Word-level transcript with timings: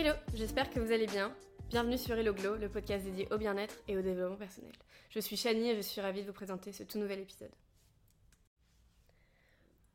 Hello, 0.00 0.12
j'espère 0.32 0.70
que 0.70 0.78
vous 0.78 0.92
allez 0.92 1.08
bien. 1.08 1.34
Bienvenue 1.70 1.98
sur 1.98 2.16
Hello 2.16 2.32
Glow, 2.32 2.54
le 2.54 2.68
podcast 2.68 3.04
dédié 3.04 3.26
au 3.32 3.36
bien-être 3.36 3.74
et 3.88 3.98
au 3.98 4.00
développement 4.00 4.36
personnel. 4.36 4.70
Je 5.10 5.18
suis 5.18 5.36
Shani 5.36 5.70
et 5.70 5.74
je 5.74 5.80
suis 5.80 6.00
ravie 6.00 6.22
de 6.22 6.28
vous 6.28 6.32
présenter 6.32 6.70
ce 6.70 6.84
tout 6.84 7.00
nouvel 7.00 7.18
épisode. 7.18 7.50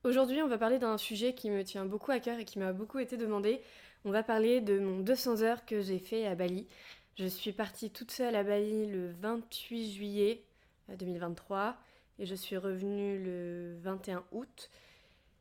Aujourd'hui, 0.04 0.42
on 0.42 0.50
va 0.50 0.58
parler 0.58 0.78
d'un 0.78 0.98
sujet 0.98 1.34
qui 1.34 1.50
me 1.50 1.64
tient 1.64 1.86
beaucoup 1.86 2.12
à 2.12 2.20
cœur 2.20 2.38
et 2.38 2.44
qui 2.44 2.60
m'a 2.60 2.74
beaucoup 2.74 3.00
été 3.00 3.16
demandé. 3.16 3.62
On 4.04 4.12
va 4.12 4.24
parler 4.24 4.60
de 4.60 4.78
mon 4.78 5.00
200 5.00 5.42
heures 5.42 5.66
que 5.66 5.80
j'ai 5.80 6.00
fait 6.00 6.28
à 6.28 6.36
Bali. 6.36 6.68
Je 7.18 7.26
suis 7.26 7.54
partie 7.54 7.90
toute 7.90 8.12
seule 8.12 8.36
à 8.36 8.44
Bali 8.44 8.88
le 8.88 9.10
28 9.22 9.94
juillet 9.94 10.44
2023 10.90 11.60
euh, 11.60 11.72
et 12.20 12.26
je 12.26 12.36
suis 12.36 12.58
revenue 12.58 13.24
le 13.24 13.78
21 13.80 14.26
août. 14.34 14.70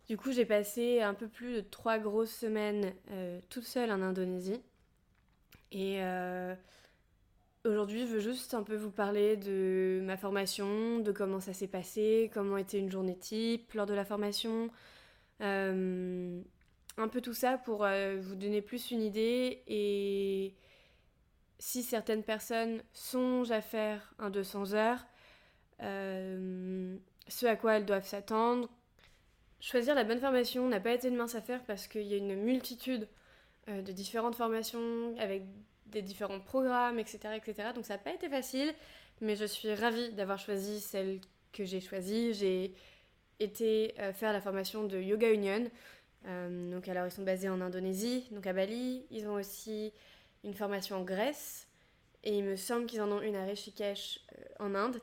Du 0.09 0.17
coup, 0.17 0.33
j'ai 0.33 0.45
passé 0.45 1.01
un 1.01 1.15
peu 1.15 1.29
plus 1.29 1.55
de 1.55 1.61
trois 1.61 1.99
grosses 1.99 2.35
semaines 2.35 2.93
euh, 3.11 3.41
toute 3.51 3.65
seule 3.65 3.93
en 3.93 4.03
Indonésie. 4.03 4.61
Et 5.71 6.03
euh, 6.03 6.55
aujourd'hui, 7.65 8.07
je 8.07 8.15
veux 8.15 8.21
juste 8.21 8.53
un 8.55 8.65
peu 8.65 8.75
vous 8.75 8.91
parler 8.91 9.37
de 9.37 10.01
ma 10.03 10.17
formation, 10.17 10.99
de 10.99 11.13
comment 11.13 11.41
ça 11.41 11.53
s'est 11.53 11.69
passé, 11.69 12.31
comment 12.35 12.57
était 12.57 12.79
une 12.79 12.91
journée 12.91 13.17
type 13.17 13.73
lors 13.75 13.87
de 13.87 13.95
la 13.95 14.05
formation. 14.05 14.71
Euh, 15.41 16.41
un 16.99 17.09
peu 17.09 17.21
tout 17.21 17.33
ça 17.33 17.57
pour 17.57 17.87
vous 18.21 18.35
donner 18.35 18.61
plus 18.61 18.91
une 18.91 19.01
idée 19.01 19.63
et 19.67 20.55
si 21.59 21.83
certaines 21.83 22.23
personnes 22.23 22.83
songent 22.93 23.51
à 23.51 23.63
faire 23.63 24.13
un 24.19 24.29
200 24.29 24.75
heures, 24.75 25.07
ce 25.81 27.47
à 27.47 27.57
quoi 27.57 27.79
elles 27.79 27.87
doivent 27.87 28.07
s'attendre, 28.07 28.69
Choisir 29.63 29.95
la 29.95 30.03
bonne 30.03 30.19
formation 30.19 30.67
n'a 30.67 30.81
pas 30.81 30.93
été 30.93 31.07
une 31.07 31.15
mince 31.15 31.37
affaire 31.37 31.63
parce 31.63 31.87
qu'il 31.87 32.03
y 32.03 32.15
a 32.15 32.17
une 32.17 32.35
multitude 32.35 33.07
euh, 33.69 33.81
de 33.81 33.93
différentes 33.93 34.35
formations 34.35 35.15
avec 35.21 35.45
des 35.87 36.03
différents 36.03 36.41
programmes, 36.41 36.99
etc. 36.99 37.37
etc. 37.37 37.69
Donc 37.73 37.87
ça 37.87 37.95
n'a 37.95 37.99
pas 37.99 38.13
été 38.13 38.29
facile, 38.29 38.75
mais 39.21 39.37
je 39.37 39.45
suis 39.45 39.73
ravie 39.73 40.11
d'avoir 40.15 40.41
choisi 40.41 40.81
celle 40.81 41.21
que 41.53 41.65
j'ai 41.65 41.81
choisie. 41.81 42.35
J'ai 42.35 42.75
été 43.39 43.95
euh, 44.01 44.13
faire 44.13 44.33
la 44.33 44.41
formation 44.41 44.83
de 44.83 44.99
Yoga 44.99 45.31
Union. 45.31 45.71
Euh, 46.27 46.73
donc 46.73 46.89
alors 46.89 47.07
ils 47.07 47.13
sont 47.13 47.23
basés 47.23 47.49
en 47.49 47.61
Indonésie, 47.61 48.27
donc 48.33 48.49
à 48.49 48.53
Bali. 48.53 49.07
Ils 49.13 49.29
ont 49.29 49.35
aussi 49.35 49.93
une 50.43 50.55
formation 50.55 50.97
en 50.97 51.05
Grèce 51.05 51.69
et 52.25 52.37
il 52.37 52.43
me 52.43 52.57
semble 52.57 52.87
qu'ils 52.87 53.01
en 53.01 53.13
ont 53.13 53.23
une 53.23 53.37
à 53.37 53.45
Rishikesh 53.45 54.19
en 54.59 54.75
Inde. 54.75 55.01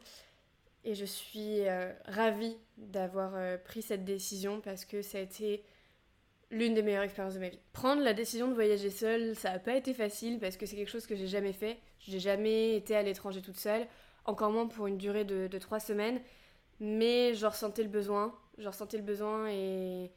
Et 0.86 0.96
je 0.96 1.06
suis 1.06 1.68
euh, 1.68 1.92
ravie 2.06 2.58
d'avoir 2.78 3.36
euh, 3.36 3.58
pris 3.58 3.82
cette 3.82 4.06
décision 4.06 4.62
parce 4.62 4.86
que 4.86 5.02
ça 5.02 5.18
a 5.18 5.22
été 5.22 5.64
l'une 6.52 6.74
des 6.74 6.82
meilleures 6.82 7.04
expériences 7.04 7.36
de 7.36 7.40
ma 7.40 7.50
vie. 7.50 7.60
Prendre 7.74 8.02
la 8.02 8.14
décision 8.14 8.48
de 8.48 8.54
voyager 8.54 8.90
seule, 8.90 9.36
ça 9.36 9.52
n'a 9.52 9.60
pas 9.60 9.76
été 9.76 9.94
facile 9.94 10.40
parce 10.40 10.58
que 10.58 10.66
c'est 10.66 10.76
quelque 10.76 10.90
chose 10.90 11.06
que 11.06 11.16
j'ai 11.16 11.28
jamais 11.28 11.54
fait. 11.54 11.78
J'ai 12.00 12.20
jamais 12.20 12.76
été 12.76 12.96
à 12.96 13.04
l'étranger 13.04 13.42
toute 13.42 13.58
seule, 13.58 13.86
encore 14.26 14.52
moins 14.52 14.68
pour 14.68 14.88
une 14.88 14.98
durée 14.98 15.26
de, 15.26 15.58
trois 15.58 15.80
semaines. 15.80 16.22
Mais 16.80 17.34
j'en 17.36 17.50
ressentais 17.50 17.84
le 17.84 17.90
besoin. 17.90 18.34
J'en 18.58 18.72
ressentais 18.72 18.98
le 18.98 19.04
besoin 19.04 19.50
et, 19.50 20.12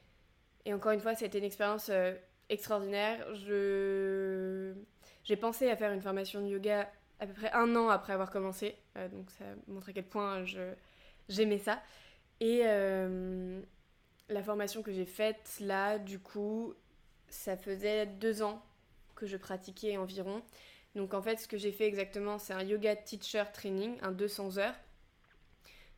encore 0.68 0.92
une 0.92 1.00
fois, 1.00 1.14
ça 1.14 1.24
a 1.24 1.28
été 1.28 1.38
une 1.38 1.44
expérience 1.44 1.88
euh, 1.90 2.14
extraordinaire. 2.48 3.34
Je... 3.34 4.72
J'ai 5.24 5.36
pensé 5.36 5.70
à 5.70 5.76
faire 5.76 5.92
une 5.92 6.02
formation 6.02 6.40
de 6.40 6.48
yoga 6.48 6.90
à 7.22 7.26
peu 7.26 7.34
près 7.34 7.52
un 7.52 7.76
an 7.76 7.88
après 7.88 8.12
avoir 8.12 8.32
commencé. 8.32 8.74
Euh, 8.96 9.08
donc 9.08 9.30
ça 9.30 9.44
montre 9.68 9.90
à 9.90 9.92
quel 9.92 10.04
point 10.04 10.44
j'aimais 11.28 11.58
ça. 11.58 11.80
Et 12.40 12.62
euh, 12.64 13.62
la 14.28 14.42
formation 14.42 14.82
que 14.82 14.90
j'ai 14.90 15.06
faite 15.06 15.58
là, 15.60 15.98
du 15.98 16.18
coup, 16.18 16.74
ça 17.28 17.56
faisait 17.56 18.06
deux 18.06 18.42
ans 18.42 18.60
que 19.14 19.26
je 19.26 19.36
pratiquais 19.36 19.96
environ. 19.96 20.42
Donc 20.96 21.14
en 21.14 21.22
fait, 21.22 21.36
ce 21.38 21.46
que 21.46 21.56
j'ai 21.56 21.70
fait 21.70 21.86
exactement, 21.86 22.38
c'est 22.40 22.54
un 22.54 22.64
yoga 22.64 22.96
teacher 22.96 23.44
training, 23.54 23.96
un 24.02 24.10
200 24.10 24.58
heures. 24.58 24.74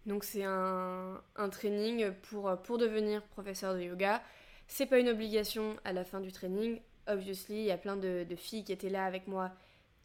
Donc 0.04 0.24
c'est 0.24 0.44
un, 0.44 1.22
training 1.50 2.12
pour, 2.28 2.54
pour 2.64 2.76
devenir 2.76 3.22
professeur 3.28 3.72
de 3.74 3.80
yoga. 3.80 4.22
C'est 4.66 4.84
pas 4.84 4.98
une 4.98 5.08
obligation 5.08 5.76
à 5.84 5.94
la 5.94 6.04
fin 6.04 6.20
du 6.20 6.32
training. 6.32 6.82
Obviously, 7.06 7.60
il 7.60 7.64
y 7.64 7.70
a 7.70 7.78
plein 7.78 7.96
de, 7.96 8.26
de 8.28 8.36
filles 8.36 8.64
qui 8.64 8.72
étaient 8.72 8.90
là 8.90 9.06
avec 9.06 9.26
moi 9.26 9.52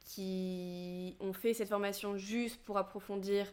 qui 0.05 1.15
ont 1.19 1.33
fait 1.33 1.53
cette 1.53 1.69
formation 1.69 2.17
juste 2.17 2.63
pour 2.63 2.77
approfondir 2.77 3.45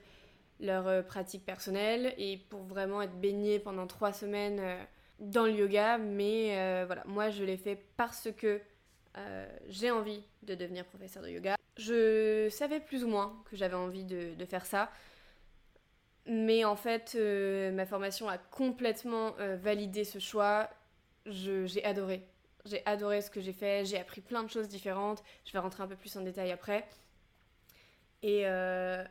leur 0.61 0.87
euh, 0.87 1.03
pratique 1.03 1.45
personnelle 1.45 2.15
et 2.19 2.39
pour 2.49 2.63
vraiment 2.63 3.03
être 3.03 3.19
baignés 3.21 3.59
pendant 3.59 3.87
trois 3.87 4.13
semaines 4.13 4.61
euh, 4.61 4.83
dans 5.21 5.45
le 5.45 5.53
yoga. 5.53 5.99
Mais 5.99 6.59
euh, 6.59 6.85
voilà, 6.87 7.03
moi 7.07 7.31
je 7.31 7.45
l'ai 7.45 7.57
fait 7.57 7.81
parce 7.97 8.29
que 8.37 8.61
j'ai 9.69 9.91
envie 9.91 10.23
de 10.43 10.55
devenir 10.55 10.85
professeur 10.85 11.23
de 11.23 11.31
yoga. 11.31 11.57
Je 11.79 12.51
savais 12.51 12.81
plus 12.81 13.03
ou 13.03 13.09
moins 13.09 13.43
que 13.51 13.57
j'avais 13.57 13.75
envie 13.75 14.05
de, 14.05 14.35
de, 14.35 14.45
faire 14.45 14.67
ça. 14.67 14.91
Mais 16.27 16.67
en 16.67 16.77
fait, 16.77 17.17
ma 17.73 17.87
formation 17.87 18.29
a 18.29 18.37
complètement 18.37 19.35
validé 19.63 20.05
ce 20.05 20.19
choix. 20.19 20.69
J'ai 21.25 21.83
adoré. 21.83 22.29
J'ai 22.67 22.85
adoré 22.87 23.23
ce 23.23 23.31
que 23.31 23.41
j'ai 23.41 23.53
fait, 23.53 23.85
j'ai 23.85 23.99
appris 23.99 24.21
plein 24.21 24.43
de 24.43 24.51
choses 24.51 24.69
différentes. 24.69 25.23
Je 25.45 25.53
vais 25.53 25.59
rentrer 25.59 25.83
un 25.83 25.87
peu 25.87 25.97
plus 25.97 26.17
en 26.17 26.21
détail 26.21 26.53
après. 26.53 26.87
Et, 28.23 28.47
euh, 28.47 29.05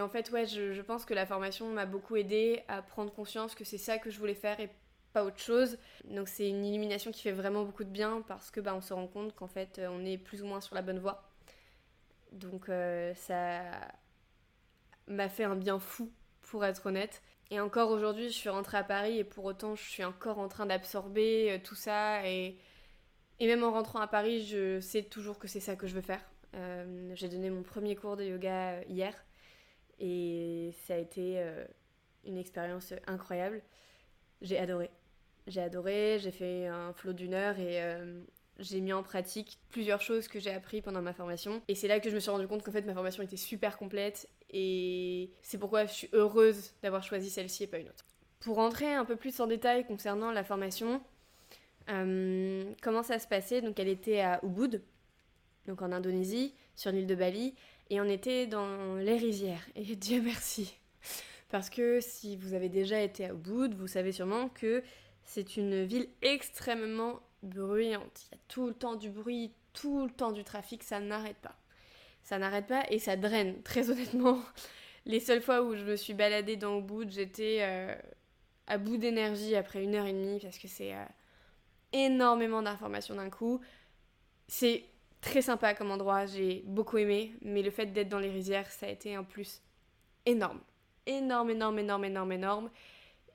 en 0.00 0.08
fait, 0.08 0.30
ouais, 0.30 0.46
je, 0.46 0.80
pense 0.82 1.04
que 1.04 1.14
la 1.14 1.26
formation 1.26 1.68
m'a 1.72 1.86
beaucoup 1.86 2.16
aidé 2.16 2.62
à 2.68 2.82
prendre 2.82 3.12
conscience 3.12 3.54
que 3.54 3.64
c'est 3.64 3.78
ça 3.78 3.98
que 3.98 4.10
je 4.10 4.18
voulais 4.18 4.34
faire 4.34 4.58
et 4.60 4.70
pas 5.12 5.24
autre 5.24 5.38
chose. 5.38 5.78
Donc 6.04 6.28
c'est 6.28 6.48
une 6.48 6.64
illumination 6.64 7.10
qui 7.10 7.22
fait 7.22 7.32
vraiment 7.32 7.64
beaucoup 7.64 7.84
de 7.84 7.90
bien 7.90 8.22
parce 8.28 8.50
que 8.50 8.60
bah, 8.60 8.74
on 8.74 8.80
se 8.80 8.92
rend 8.92 9.06
compte 9.06 9.34
qu'en 9.34 9.46
fait 9.46 9.80
on 9.88 10.04
est 10.04 10.18
plus 10.18 10.42
ou 10.42 10.46
moins 10.46 10.60
sur 10.60 10.74
la 10.74 10.82
bonne 10.82 10.98
voie. 10.98 11.30
Donc 12.32 12.68
euh, 12.68 13.14
ça 13.14 13.62
m'a 15.06 15.28
fait 15.28 15.44
un 15.44 15.56
bien 15.56 15.78
fou 15.78 16.12
pour 16.42 16.64
être 16.64 16.86
honnête. 16.86 17.22
Et 17.50 17.60
encore 17.60 17.90
aujourd'hui, 17.90 18.28
je 18.28 18.34
suis 18.34 18.48
rentrée 18.48 18.78
à 18.78 18.84
Paris 18.84 19.18
et 19.18 19.24
pour 19.24 19.44
autant, 19.44 19.76
je 19.76 19.82
suis 19.82 20.04
encore 20.04 20.38
en 20.38 20.48
train 20.48 20.66
d'absorber 20.66 21.52
euh, 21.52 21.58
tout 21.62 21.76
ça 21.76 22.26
et 22.26 22.58
et 23.38 23.46
même 23.46 23.62
en 23.64 23.72
rentrant 23.72 24.00
à 24.00 24.06
Paris, 24.06 24.44
je 24.46 24.80
sais 24.80 25.02
toujours 25.02 25.38
que 25.38 25.48
c'est 25.48 25.60
ça 25.60 25.76
que 25.76 25.86
je 25.86 25.94
veux 25.94 26.00
faire. 26.00 26.20
Euh, 26.54 27.10
j'ai 27.14 27.28
donné 27.28 27.50
mon 27.50 27.62
premier 27.62 27.96
cours 27.96 28.16
de 28.16 28.24
yoga 28.24 28.70
euh, 28.70 28.82
hier 28.88 29.14
et 29.98 30.70
ça 30.86 30.94
a 30.94 30.96
été 30.96 31.34
euh, 31.36 31.64
une 32.24 32.38
expérience 32.38 32.94
incroyable. 33.06 33.62
J'ai 34.40 34.58
adoré. 34.58 34.90
J'ai 35.46 35.60
adoré, 35.60 36.18
j'ai 36.20 36.30
fait 36.30 36.66
un 36.66 36.92
flot 36.92 37.12
d'une 37.12 37.34
heure 37.34 37.58
et 37.60 37.80
j'ai 38.58 38.80
mis 38.80 38.92
en 38.92 39.04
pratique 39.04 39.60
plusieurs 39.70 40.00
choses 40.00 40.26
que 40.26 40.40
j'ai 40.40 40.50
appris 40.50 40.82
pendant 40.82 41.02
ma 41.02 41.12
formation. 41.12 41.62
Et 41.68 41.76
c'est 41.76 41.86
là 41.86 42.00
que 42.00 42.10
je 42.10 42.14
me 42.16 42.20
suis 42.20 42.30
rendu 42.30 42.48
compte 42.48 42.64
qu'en 42.64 42.72
fait 42.72 42.82
ma 42.82 42.94
formation 42.94 43.22
était 43.22 43.36
super 43.36 43.78
complète 43.78 44.28
et 44.50 45.30
c'est 45.42 45.58
pourquoi 45.58 45.86
je 45.86 45.92
suis 45.92 46.08
heureuse 46.12 46.72
d'avoir 46.82 47.04
choisi 47.04 47.30
celle-ci 47.30 47.62
et 47.62 47.66
pas 47.68 47.78
une 47.78 47.88
autre. 47.88 48.04
Pour 48.40 48.56
rentrer 48.56 48.92
un 48.92 49.04
peu 49.04 49.14
plus 49.14 49.38
en 49.38 49.46
détail 49.46 49.86
concernant 49.86 50.32
la 50.32 50.42
formation, 50.42 51.00
euh, 51.88 52.64
comment 52.82 53.02
ça 53.02 53.18
se 53.18 53.28
passait? 53.28 53.60
Donc 53.60 53.78
elle 53.78 53.88
était 53.88 54.20
à 54.20 54.40
Ubud, 54.42 54.82
donc 55.66 55.82
en 55.82 55.92
Indonésie, 55.92 56.54
sur 56.74 56.90
l'île 56.92 57.06
de 57.06 57.14
Bali, 57.14 57.54
et 57.90 58.00
on 58.00 58.04
était 58.04 58.46
dans 58.46 58.96
les 58.96 59.16
rizières. 59.16 59.66
Et 59.74 59.82
Dieu 59.96 60.20
merci 60.22 60.76
Parce 61.48 61.70
que 61.70 62.00
si 62.00 62.36
vous 62.36 62.54
avez 62.54 62.68
déjà 62.68 63.00
été 63.00 63.26
à 63.26 63.32
Ubud, 63.32 63.74
vous 63.74 63.86
savez 63.86 64.12
sûrement 64.12 64.48
que 64.48 64.82
c'est 65.24 65.56
une 65.56 65.84
ville 65.84 66.08
extrêmement 66.22 67.20
bruyante. 67.42 68.26
Il 68.30 68.34
y 68.34 68.38
a 68.38 68.40
tout 68.48 68.66
le 68.66 68.74
temps 68.74 68.96
du 68.96 69.10
bruit, 69.10 69.52
tout 69.72 70.06
le 70.06 70.10
temps 70.10 70.32
du 70.32 70.44
trafic, 70.44 70.82
ça 70.82 71.00
n'arrête 71.00 71.36
pas. 71.36 71.56
Ça 72.22 72.38
n'arrête 72.38 72.66
pas 72.66 72.84
et 72.90 72.98
ça 72.98 73.16
draine, 73.16 73.62
très 73.64 73.90
honnêtement. 73.90 74.40
Les 75.04 75.20
seules 75.20 75.42
fois 75.42 75.62
où 75.62 75.76
je 75.76 75.84
me 75.84 75.94
suis 75.94 76.14
baladée 76.14 76.56
dans 76.56 76.80
Ubud, 76.80 77.12
j'étais 77.12 77.58
euh, 77.60 77.94
à 78.66 78.76
bout 78.78 78.96
d'énergie 78.96 79.54
après 79.54 79.84
une 79.84 79.94
heure 79.94 80.06
et 80.06 80.12
demie 80.12 80.40
parce 80.40 80.58
que 80.58 80.66
c'est... 80.66 80.92
Euh, 80.92 81.04
énormément 81.92 82.62
d'informations 82.62 83.14
d'un 83.14 83.30
coup. 83.30 83.60
C'est 84.48 84.84
très 85.20 85.42
sympa 85.42 85.74
comme 85.74 85.90
endroit, 85.90 86.26
j'ai 86.26 86.62
beaucoup 86.66 86.98
aimé, 86.98 87.34
mais 87.42 87.62
le 87.62 87.70
fait 87.70 87.86
d'être 87.86 88.08
dans 88.08 88.18
les 88.18 88.30
rizières, 88.30 88.70
ça 88.70 88.86
a 88.86 88.90
été 88.90 89.14
un 89.14 89.24
plus 89.24 89.62
énorme. 90.24 90.60
Énorme, 91.06 91.50
énorme, 91.50 91.78
énorme, 91.78 92.04
énorme, 92.04 92.32
énorme. 92.32 92.70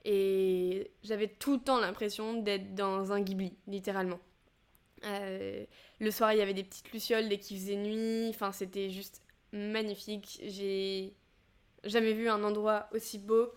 Et 0.03 0.91
j'avais 1.03 1.27
tout 1.27 1.53
le 1.53 1.59
temps 1.59 1.79
l'impression 1.79 2.41
d'être 2.41 2.73
dans 2.75 3.11
un 3.11 3.21
Ghibli, 3.21 3.55
littéralement. 3.67 4.19
Euh, 5.05 5.65
le 5.99 6.11
soir, 6.11 6.33
il 6.33 6.39
y 6.39 6.41
avait 6.41 6.53
des 6.53 6.63
petites 6.63 6.91
lucioles 6.91 7.29
dès 7.29 7.37
qu'il 7.37 7.57
faisait 7.57 7.75
nuit. 7.75 8.29
Enfin, 8.29 8.51
c'était 8.51 8.89
juste 8.89 9.21
magnifique. 9.51 10.41
J'ai 10.43 11.13
jamais 11.83 12.13
vu 12.13 12.29
un 12.29 12.43
endroit 12.43 12.87
aussi 12.93 13.19
beau. 13.19 13.51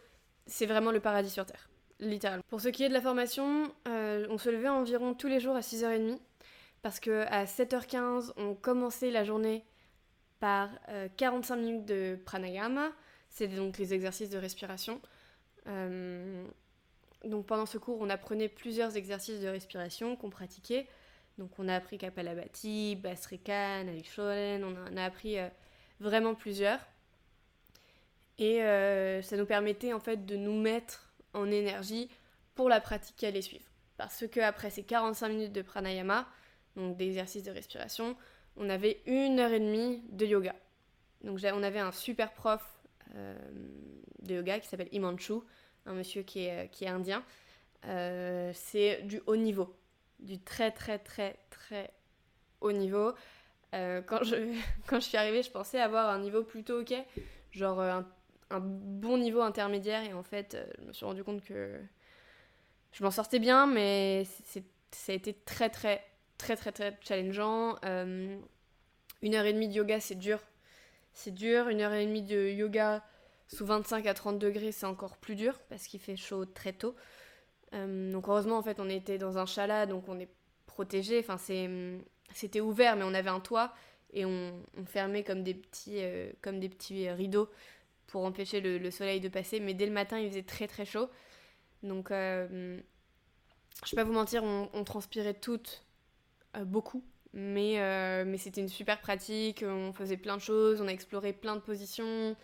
C'est 0.47 0.67
vraiment 0.67 0.91
le 0.91 1.01
paradis 1.01 1.31
sur 1.31 1.47
Terre 1.47 1.69
Pour 2.49 2.61
ce 2.61 2.69
qui 2.69 2.85
est 2.85 2.89
de 2.89 2.95
la 2.95 3.01
formation, 3.01 3.73
euh, 3.89 4.27
on 4.31 4.39
se 4.39 4.51
levait 4.51 4.69
environ 4.69 5.15
tous 5.15 5.29
les 5.29 5.41
jours 5.41 5.57
à 5.57 5.61
6h30 5.61 6.19
parce 6.85 7.01
que 7.01 7.25
à 7.29 7.47
7h15, 7.47 8.33
on 8.37 8.55
commençait 8.55 9.11
la 9.11 9.25
journée 9.25 9.65
par 10.39 10.69
45 11.17 11.55
euh, 11.55 11.59
minutes 11.59 11.87
de 11.87 12.19
pranayama, 12.27 12.93
c'est 13.31 13.49
donc 13.49 13.79
les 13.79 13.95
exercices 13.95 14.29
de 14.29 14.37
respiration. 14.37 15.01
Euh, 15.67 16.45
donc 17.25 17.47
pendant 17.47 17.65
ce 17.65 17.79
cours, 17.79 17.97
on 18.03 18.11
apprenait 18.11 18.51
plusieurs 18.51 18.99
exercices 18.99 19.41
de 19.41 19.49
respiration 19.49 20.15
qu'on 20.15 20.29
pratiquait 20.29 20.87
Donc 21.39 21.59
on 21.59 21.69
a 21.69 21.75
appris 21.75 21.97
Kapalabhati, 21.97 22.97
Basrikan, 22.97 23.89
Alisholen, 23.89 24.63
on 24.63 24.77
en 24.77 24.97
a 24.99 25.05
appris 25.05 25.39
euh, 25.39 25.49
vraiment 26.01 26.35
plusieurs. 26.35 26.81
Et 28.39 28.59
ça 29.23 29.37
nous 29.37 29.47
permettait 29.47 29.93
en 29.95 30.01
fait 30.01 30.27
de 30.27 30.37
nous 30.37 30.61
mettre 30.61 31.14
en 31.35 31.51
énergie 31.51 32.09
pour 32.55 32.69
la 32.69 32.81
pratique 32.81 33.17
qui 33.17 33.27
allait 33.27 33.43
suivre. 33.43 33.67
Parce 33.97 34.27
que 34.27 34.41
après 34.41 34.71
ces 34.71 34.83
45 34.83 35.29
minutes 35.29 35.53
de 35.53 35.63
pranayama, 35.63 36.27
donc 36.77 36.97
d'exercice 36.97 37.43
de 37.43 37.51
respiration, 37.51 38.17
on 38.57 38.69
avait 38.69 39.03
une 39.07 39.39
heure 39.39 39.53
et 39.53 39.61
demie 39.61 40.03
de 40.11 40.27
yoga. 40.27 40.55
Donc 41.23 41.41
on 41.43 41.63
avait 41.63 41.79
un 41.79 41.93
super 41.93 42.33
prof 42.33 42.63
euh, 43.15 43.37
de 44.21 44.35
yoga 44.35 44.59
qui 44.61 44.69
s'appelle 44.69 44.89
Imanchu, 44.93 45.35
un 45.87 45.95
monsieur 45.95 46.23
qui 46.23 46.47
est, 46.47 46.71
qui 46.71 46.85
est 46.85 46.89
indien. 46.89 47.25
Euh, 47.87 48.51
c'est 48.55 49.03
du 49.03 49.21
haut 49.27 49.37
niveau, 49.37 49.77
du 50.19 50.41
très 50.41 50.71
très 50.71 50.99
très 50.99 51.39
très 51.51 51.91
haut 52.61 52.73
niveau. 52.73 53.15
Euh, 53.75 54.03
quand, 54.03 54.23
je, 54.23 54.37
quand 54.87 54.97
je 54.97 55.07
suis 55.07 55.17
arrivée, 55.17 55.43
je 55.43 55.51
pensais 55.51 55.81
avoir 55.81 56.09
un 56.11 56.19
niveau 56.19 56.43
plutôt 56.43 56.81
ok, 56.81 56.95
genre 57.53 57.81
un, 57.81 58.07
un 58.55 58.61
bon 58.61 59.19
niveau 59.19 59.41
intermédiaire, 59.41 60.03
et 60.05 60.13
en 60.13 60.23
fait, 60.23 60.57
je 60.81 60.87
me 60.87 60.93
suis 60.93 61.05
rendu 61.05 61.25
compte 61.25 61.43
que 61.45 61.79
je 62.93 63.05
m'en 63.05 63.11
sortais 63.11 63.39
bien, 63.39 63.67
mais 63.67 64.25
ça 64.93 65.13
a 65.13 65.15
été 65.15 65.35
très 65.35 65.69
très 65.71 66.05
très 66.39 66.57
très 66.57 66.73
très 66.73 66.99
challengeant. 67.01 67.77
une 67.83 69.35
heure 69.35 69.47
et 69.47 69.53
demie 69.53 69.69
de 69.69 69.75
yoga, 69.75 70.01
c'est 70.01 70.15
dur 70.15 70.41
c'est 71.15 71.33
dur. 71.33 71.69
Une 71.69 71.81
heure 71.81 71.93
et 71.95 72.05
demie 72.05 72.23
de 72.23 72.49
yoga 72.49 73.03
sous 73.49 73.65
25 73.65 74.07
à 74.07 74.15
30 74.15 74.39
degrés, 74.39 74.73
c'est 74.73 74.87
encore 74.87 75.17
plus 75.17 75.37
dur 75.37 75.59
parce 75.71 75.87
qu'il 75.87 76.01
fait 76.01 76.17
chaud 76.17 76.45
très 76.45 76.73
tôt. 76.73 76.95
Euh, 77.73 78.13
donc 78.13 78.29
heureusement, 78.29 78.59
en 78.59 78.63
fait, 78.63 78.81
on 78.81 78.89
était 78.89 79.19
dans 79.19 79.39
un 79.39 79.47
chalat, 79.47 79.87
donc 79.87 80.09
on 80.09 80.19
est 80.19 80.29
protégé. 80.67 81.19
Enfin, 81.21 81.39
c'était 82.33 82.61
ouvert, 82.61 82.97
mais 82.97 83.05
on 83.05 83.15
avait 83.15 83.31
un 83.31 83.41
toit 83.41 83.73
et 84.13 84.25
on, 84.25 84.53
fermait 84.87 85.25
comme 85.25 85.43
des 85.43 85.55
petits, 85.55 85.99
euh, 85.99 86.31
comme 86.43 86.61
des 86.61 86.69
petits 86.69 87.09
rideaux 87.11 87.49
pour 88.07 88.25
empêcher 88.25 88.61
le, 88.61 88.91
soleil 88.91 89.21
de 89.21 89.29
passer. 89.29 89.61
Mais 89.61 89.75
dès 89.75 89.87
le 89.87 89.93
matin, 89.93 90.19
il 90.19 90.29
faisait 90.29 90.43
très 90.43 90.67
très 90.67 90.85
chaud. 90.85 91.09
Donc, 91.83 92.11
euh, 92.11 92.79
je 93.85 93.91
vais 93.91 94.03
pas 94.03 94.05
vous 94.05 94.13
mentir, 94.13 94.43
on, 94.45 94.85
transpirait 94.85 95.35
toutes 95.35 95.85
beaucoup. 96.65 97.05
Mais, 97.35 97.81
euh, 97.81 98.25
mais 98.25 98.39
c'était 98.39 98.61
une 98.61 98.69
super 98.69 99.01
pratique, 99.01 99.65
on 99.67 99.93
faisait 99.93 100.17
plein 100.17 100.37
de 100.37 100.43
choses, 100.43 100.81
on 100.81 100.87
a 100.87 100.93
exploré 100.93 101.33
plein 101.33 101.57
de 101.57 101.61
positions. 101.61 102.37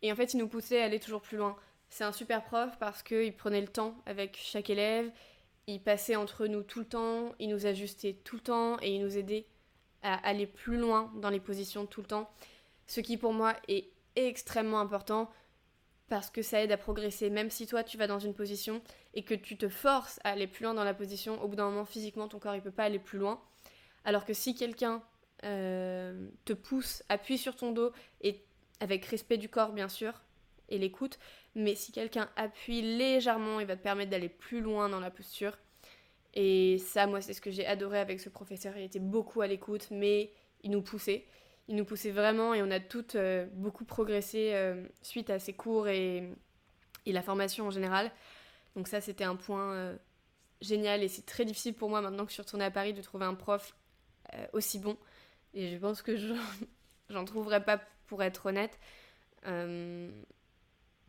Et 0.00 0.12
en 0.12 0.14
fait, 0.14 0.32
il 0.34 0.38
nous 0.38 0.46
poussait 0.46 0.80
à 0.80 0.84
aller 0.84 1.00
toujours 1.00 1.22
plus 1.22 1.36
loin. 1.36 1.56
C'est 1.90 2.04
un 2.04 2.12
super 2.12 2.44
prof 2.44 2.70
parce 2.78 3.02
qu'il 3.02 3.34
prenait 3.34 3.60
le 3.60 3.66
temps 3.66 3.96
avec 4.06 4.38
chaque 4.40 4.70
élève, 4.70 5.10
il 5.66 5.80
passait 5.80 6.16
entre 6.16 6.46
nous 6.46 6.62
tout 6.62 6.78
le 6.78 6.86
temps, 6.86 7.34
il 7.40 7.50
nous 7.50 7.66
ajustait 7.66 8.14
tout 8.24 8.36
le 8.36 8.42
temps 8.42 8.76
et 8.80 8.94
il 8.94 9.02
nous 9.02 9.18
aidait 9.18 9.46
à 10.02 10.14
aller 10.26 10.46
plus 10.46 10.76
loin 10.76 11.12
dans 11.16 11.28
les 11.28 11.40
positions 11.40 11.84
tout 11.86 12.00
le 12.00 12.06
temps. 12.06 12.30
Ce 12.86 13.00
qui 13.00 13.16
pour 13.16 13.32
moi 13.32 13.54
est 13.68 13.90
extrêmement 14.16 14.80
important 14.80 15.30
parce 16.08 16.30
que 16.30 16.42
ça 16.42 16.62
aide 16.62 16.72
à 16.72 16.76
progresser. 16.76 17.30
Même 17.30 17.50
si 17.50 17.66
toi 17.66 17.82
tu 17.84 17.96
vas 17.96 18.06
dans 18.06 18.18
une 18.18 18.34
position 18.34 18.82
et 19.14 19.22
que 19.22 19.34
tu 19.34 19.56
te 19.56 19.68
forces 19.68 20.20
à 20.24 20.30
aller 20.30 20.46
plus 20.46 20.64
loin 20.64 20.74
dans 20.74 20.84
la 20.84 20.94
position, 20.94 21.42
au 21.42 21.48
bout 21.48 21.56
d'un 21.56 21.70
moment 21.70 21.84
physiquement 21.84 22.28
ton 22.28 22.38
corps 22.38 22.54
il 22.54 22.62
peut 22.62 22.70
pas 22.70 22.84
aller 22.84 22.98
plus 22.98 23.18
loin. 23.18 23.40
Alors 24.04 24.24
que 24.24 24.34
si 24.34 24.54
quelqu'un 24.54 25.02
euh, 25.44 26.28
te 26.44 26.52
pousse, 26.52 27.02
appuie 27.08 27.38
sur 27.38 27.56
ton 27.56 27.72
dos, 27.72 27.92
et 28.20 28.44
avec 28.80 29.04
respect 29.06 29.38
du 29.38 29.48
corps 29.48 29.72
bien 29.72 29.88
sûr, 29.88 30.22
et 30.68 30.78
l'écoute, 30.78 31.18
mais 31.54 31.74
si 31.74 31.92
quelqu'un 31.92 32.28
appuie 32.36 32.82
légèrement, 32.82 33.60
il 33.60 33.66
va 33.66 33.76
te 33.76 33.82
permettre 33.82 34.10
d'aller 34.10 34.28
plus 34.28 34.60
loin 34.60 34.88
dans 34.88 35.00
la 35.00 35.10
posture. 35.10 35.56
Et 36.34 36.78
ça, 36.78 37.06
moi, 37.06 37.20
c'est 37.20 37.34
ce 37.34 37.42
que 37.42 37.50
j'ai 37.50 37.66
adoré 37.66 37.98
avec 37.98 38.20
ce 38.20 38.30
professeur. 38.30 38.76
Il 38.76 38.84
était 38.84 38.98
beaucoup 38.98 39.42
à 39.42 39.46
l'écoute, 39.46 39.88
mais 39.90 40.32
il 40.62 40.70
nous 40.70 40.80
poussait. 40.80 41.26
Il 41.68 41.76
nous 41.76 41.84
poussait 41.84 42.10
vraiment 42.10 42.54
et 42.54 42.62
on 42.62 42.70
a 42.70 42.80
toutes 42.80 43.14
euh, 43.14 43.46
beaucoup 43.52 43.84
progressé 43.84 44.52
euh, 44.54 44.84
suite 45.00 45.30
à 45.30 45.38
ses 45.38 45.52
cours 45.52 45.88
et, 45.88 46.28
et, 47.06 47.12
la 47.12 47.22
formation 47.22 47.66
en 47.66 47.70
général. 47.70 48.10
Donc 48.74 48.88
ça, 48.88 49.00
c'était 49.00 49.24
un 49.24 49.36
point 49.36 49.96
génial 50.62 51.02
et 51.02 51.08
c'est 51.08 51.26
très 51.26 51.44
difficile 51.44 51.74
pour 51.74 51.90
moi 51.90 52.00
maintenant 52.00 52.24
que 52.24 52.30
je 52.30 52.34
suis 52.34 52.42
retournée 52.42 52.64
à 52.64 52.70
Paris 52.70 52.94
de 52.94 53.02
trouver 53.02 53.26
un 53.26 53.34
prof 53.34 53.74
euh, 54.34 54.46
aussi 54.52 54.78
bon. 54.78 54.96
Et 55.54 55.68
je 55.68 55.76
pense 55.76 56.02
que 56.02 56.16
j'en 57.10 57.24
trouverai 57.24 57.62
pas 57.64 57.80
pour 58.06 58.22
être 58.22 58.46
honnête. 58.46 58.78
Euh, 59.46 60.10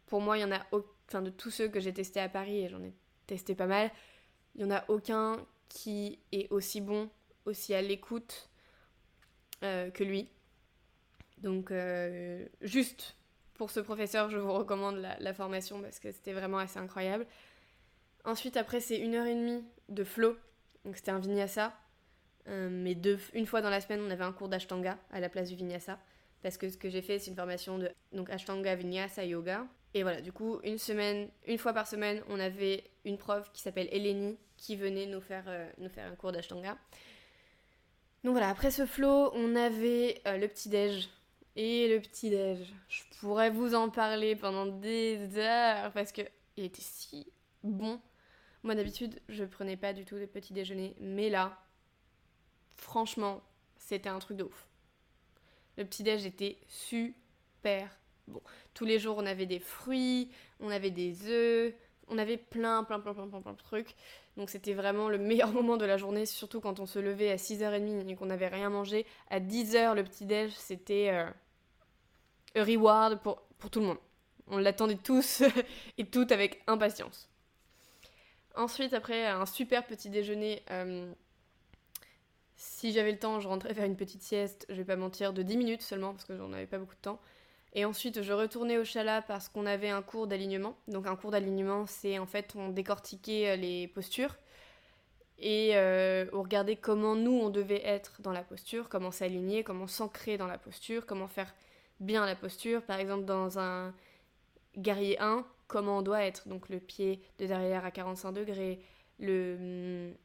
pour 0.07 0.21
moi, 0.21 0.37
il 0.37 0.41
y 0.41 0.43
en 0.43 0.51
a 0.51 0.65
enfin 0.71 1.21
de 1.21 1.29
tous 1.29 1.51
ceux 1.51 1.69
que 1.69 1.79
j'ai 1.79 1.93
testés 1.93 2.19
à 2.19 2.29
Paris 2.29 2.63
et 2.63 2.69
j'en 2.69 2.83
ai 2.83 2.93
testé 3.27 3.55
pas 3.55 3.67
mal, 3.67 3.91
il 4.55 4.61
y 4.61 4.65
en 4.65 4.71
a 4.71 4.83
aucun 4.89 5.37
qui 5.69 6.19
est 6.31 6.51
aussi 6.51 6.81
bon, 6.81 7.09
aussi 7.45 7.73
à 7.73 7.81
l'écoute 7.81 8.49
euh, 9.63 9.89
que 9.91 10.03
lui. 10.03 10.29
Donc 11.43 11.71
juste 12.61 13.15
pour 13.53 13.69
ce 13.69 13.79
professeur, 13.79 14.29
je 14.29 14.37
vous 14.37 14.51
recommande 14.51 15.05
la, 15.19 15.33
formation 15.33 15.81
parce 15.81 15.99
que 15.99 16.11
c'était 16.11 16.33
vraiment 16.33 16.57
assez 16.57 16.79
incroyable. 16.79 17.25
Ensuite, 18.25 18.57
après, 18.57 18.79
c'est 18.79 18.97
une 18.97 19.15
heure 19.15 19.25
et 19.25 19.35
demie 19.35 19.63
de 19.89 20.03
flow. 20.03 20.35
Donc 20.85 20.95
c'était 20.95 21.11
un 21.11 21.19
vinyasa. 21.19 21.73
Euh, 22.47 22.69
mais 22.69 22.97
une 23.33 23.45
fois 23.45 23.61
dans 23.61 23.69
la 23.69 23.81
semaine, 23.81 24.01
on 24.01 24.09
avait 24.09 24.23
un 24.23 24.31
cours 24.31 24.49
d'ashtanga 24.49 24.97
à 25.11 25.19
la 25.19 25.29
place 25.29 25.49
du 25.49 25.55
vinyasa. 25.55 25.99
Parce 26.41 26.57
que 26.57 26.69
ce 26.69 26.77
que 26.77 26.89
j'ai 26.89 27.01
fait, 27.01 27.19
c'est 27.19 27.29
une 27.31 27.37
formation 27.37 27.77
de 27.77 27.89
donc 28.11 28.29
ashtanga, 28.29 28.75
vinyasa, 28.75 29.23
yoga. 29.25 29.65
Et 29.93 30.03
voilà, 30.03 30.21
du 30.21 30.31
coup, 30.31 30.59
une 30.63 30.77
semaine, 30.77 31.29
une 31.47 31.57
fois 31.57 31.73
par 31.73 31.87
semaine, 31.87 32.21
on 32.27 32.39
avait 32.39 32.83
une 33.05 33.17
prof 33.17 33.51
qui 33.53 33.61
s'appelle 33.61 33.87
Eleni 33.91 34.37
qui 34.57 34.75
venait 34.75 35.05
nous 35.05 35.21
faire, 35.21 35.43
euh, 35.47 35.69
nous 35.77 35.89
faire 35.89 36.11
un 36.11 36.15
cours 36.15 36.31
d'ashtanga. 36.31 36.77
Donc 38.23 38.31
voilà, 38.33 38.49
après 38.49 38.71
ce 38.71 38.85
flow, 38.85 39.31
on 39.33 39.55
avait 39.55 40.21
euh, 40.27 40.37
le 40.37 40.47
petit-déj. 40.47 41.09
Et 41.55 41.87
le 41.87 41.99
petit-déj, 41.99 42.73
je 42.89 43.03
pourrais 43.19 43.51
vous 43.51 43.75
en 43.75 43.89
parler 43.89 44.35
pendant 44.35 44.65
des 44.65 45.37
heures 45.37 45.91
parce 45.91 46.11
que 46.11 46.21
il 46.57 46.65
était 46.65 46.81
si 46.81 47.31
bon. 47.63 47.99
Moi 48.63 48.75
d'habitude, 48.75 49.19
je 49.29 49.43
prenais 49.43 49.77
pas 49.77 49.93
du 49.93 50.05
tout 50.05 50.17
de 50.17 50.25
petit 50.25 50.53
déjeuner, 50.53 50.95
mais 50.99 51.29
là, 51.29 51.59
franchement, 52.75 53.41
c'était 53.77 54.09
un 54.09 54.19
truc 54.19 54.37
de 54.37 54.45
ouf. 54.45 54.67
Le 55.77 55.85
petit-déj 55.85 56.25
était 56.25 56.57
super 56.67 57.89
bon. 58.27 58.41
Tous 58.73 58.85
les 58.85 58.99
jours, 58.99 59.17
on 59.17 59.25
avait 59.25 59.45
des 59.45 59.59
fruits, 59.59 60.31
on 60.59 60.69
avait 60.69 60.91
des 60.91 61.27
œufs, 61.27 61.73
on 62.07 62.17
avait 62.17 62.37
plein, 62.37 62.83
plein, 62.83 62.99
plein, 62.99 63.13
plein, 63.13 63.27
plein, 63.27 63.41
plein 63.41 63.53
de 63.53 63.57
trucs. 63.57 63.95
Donc 64.37 64.49
c'était 64.49 64.73
vraiment 64.73 65.09
le 65.09 65.17
meilleur 65.17 65.51
moment 65.53 65.77
de 65.77 65.85
la 65.85 65.97
journée, 65.97 66.25
surtout 66.25 66.61
quand 66.61 66.79
on 66.79 66.85
se 66.85 66.99
levait 66.99 67.31
à 67.31 67.35
6h30 67.35 68.07
et 68.07 68.15
qu'on 68.15 68.25
n'avait 68.27 68.47
rien 68.47 68.69
mangé. 68.69 69.05
À 69.29 69.39
10h, 69.39 69.95
le 69.95 70.03
petit-déj, 70.03 70.51
c'était 70.51 71.09
euh, 71.11 71.29
un 72.55 72.63
reward 72.63 73.21
pour, 73.21 73.41
pour 73.57 73.69
tout 73.69 73.79
le 73.79 73.87
monde. 73.87 73.99
On 74.47 74.57
l'attendait 74.57 74.95
tous 74.95 75.43
et 75.97 76.05
toutes 76.05 76.31
avec 76.31 76.61
impatience. 76.67 77.29
Ensuite, 78.55 78.93
après 78.93 79.25
un 79.25 79.45
super 79.45 79.85
petit 79.85 80.09
déjeuner 80.09 80.61
euh, 80.69 81.11
si 82.55 82.91
j'avais 82.93 83.11
le 83.11 83.19
temps, 83.19 83.39
je 83.39 83.47
rentrais 83.47 83.73
faire 83.73 83.85
une 83.85 83.97
petite 83.97 84.21
sieste, 84.21 84.65
je 84.69 84.75
vais 84.75 84.85
pas 84.85 84.95
mentir, 84.95 85.33
de 85.33 85.41
10 85.41 85.57
minutes 85.57 85.81
seulement, 85.81 86.13
parce 86.13 86.25
que 86.25 86.37
j'en 86.37 86.53
avais 86.53 86.65
pas 86.65 86.77
beaucoup 86.77 86.95
de 86.95 87.01
temps. 87.01 87.19
Et 87.73 87.85
ensuite, 87.85 88.21
je 88.21 88.33
retournais 88.33 88.77
au 88.77 88.85
chalat 88.85 89.21
parce 89.21 89.49
qu'on 89.49 89.65
avait 89.65 89.89
un 89.89 90.01
cours 90.01 90.27
d'alignement. 90.27 90.77
Donc, 90.87 91.07
un 91.07 91.15
cours 91.15 91.31
d'alignement, 91.31 91.85
c'est 91.87 92.19
en 92.19 92.25
fait, 92.25 92.53
on 92.55 92.69
décortiquait 92.69 93.49
euh, 93.49 93.55
les 93.55 93.87
postures 93.87 94.37
et 95.39 95.71
euh, 95.73 96.25
on 96.31 96.43
regardait 96.43 96.75
comment 96.75 97.15
nous, 97.15 97.33
on 97.33 97.49
devait 97.49 97.81
être 97.83 98.21
dans 98.21 98.31
la 98.31 98.43
posture, 98.43 98.87
comment 98.87 99.11
s'aligner, 99.11 99.63
comment 99.63 99.87
s'ancrer 99.87 100.37
dans 100.37 100.47
la 100.47 100.57
posture, 100.57 101.05
comment 101.05 101.27
faire 101.27 101.53
bien 101.99 102.25
la 102.25 102.35
posture. 102.35 102.81
Par 102.83 102.99
exemple, 102.99 103.25
dans 103.25 103.59
un 103.59 103.93
guerrier 104.77 105.19
1, 105.19 105.45
comment 105.67 105.99
on 105.99 106.01
doit 106.01 106.23
être. 106.23 106.47
Donc, 106.47 106.69
le 106.69 106.79
pied 106.79 107.21
de 107.39 107.45
derrière 107.45 107.85
à 107.85 107.91
45 107.91 108.31
degrés, 108.31 108.79
le 109.19 109.55
hum, 109.59 110.15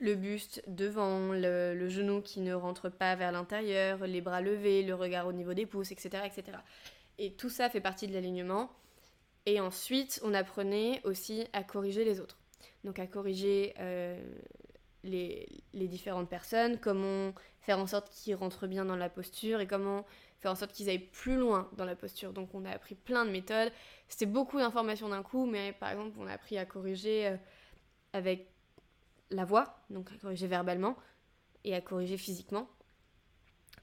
le 0.00 0.14
buste 0.14 0.62
devant, 0.66 1.32
le, 1.32 1.88
genou 1.88 2.20
qui 2.20 2.40
ne 2.40 2.54
rentre 2.54 2.88
pas 2.88 3.14
vers 3.14 3.32
l'intérieur, 3.32 4.06
les 4.06 4.20
bras 4.20 4.40
levés, 4.40 4.82
le 4.82 4.94
regard 4.94 5.26
au 5.26 5.32
niveau 5.32 5.54
des 5.54 5.66
pouces, 5.66 5.92
etc. 5.92 6.22
etc. 6.24 6.58
Et 7.18 7.32
tout 7.32 7.50
ça 7.50 7.68
fait 7.68 7.80
partie 7.80 8.06
de 8.06 8.12
l'alignement. 8.12 8.70
Et 9.46 9.60
ensuite, 9.60 10.20
on 10.24 10.34
apprenait 10.34 11.00
aussi 11.04 11.46
à 11.52 11.62
corriger 11.62 12.04
les 12.04 12.20
autres. 12.20 12.38
Donc 12.84 12.98
à 12.98 13.06
corriger 13.06 13.74
euh, 13.78 14.20
les, 15.04 15.48
différentes 15.72 16.28
personnes, 16.28 16.78
comment 16.78 17.32
faire 17.60 17.78
en 17.78 17.86
sorte 17.86 18.10
qu'ils 18.10 18.34
rentrent 18.34 18.66
bien 18.66 18.84
dans 18.84 18.96
la 18.96 19.08
posture 19.08 19.60
et 19.60 19.66
comment 19.66 20.04
faire 20.40 20.52
en 20.52 20.54
sorte 20.54 20.72
qu'ils 20.72 20.88
aillent 20.88 20.98
plus 20.98 21.36
loin 21.36 21.68
dans 21.76 21.84
la 21.84 21.96
posture. 21.96 22.32
Donc 22.32 22.54
on 22.54 22.64
a 22.64 22.70
appris 22.70 22.94
plein 22.94 23.24
de 23.24 23.30
méthodes. 23.30 23.72
C'était 24.08 24.26
beaucoup 24.26 24.58
d'informations 24.58 25.08
d'un 25.08 25.22
coup, 25.22 25.46
mais 25.46 25.72
par 25.72 25.90
exemple, 25.90 26.16
on 26.18 26.26
a 26.26 26.32
appris 26.32 26.58
à 26.58 26.64
corriger 26.64 27.26
euh, 27.26 27.36
avec 28.12 28.48
la 29.30 29.44
voix, 29.44 29.80
donc 29.90 30.10
à 30.12 30.16
corriger 30.16 30.46
verbalement, 30.46 30.96
et 31.64 31.74
à 31.74 31.80
corriger 31.80 32.16
physiquement. 32.16 32.68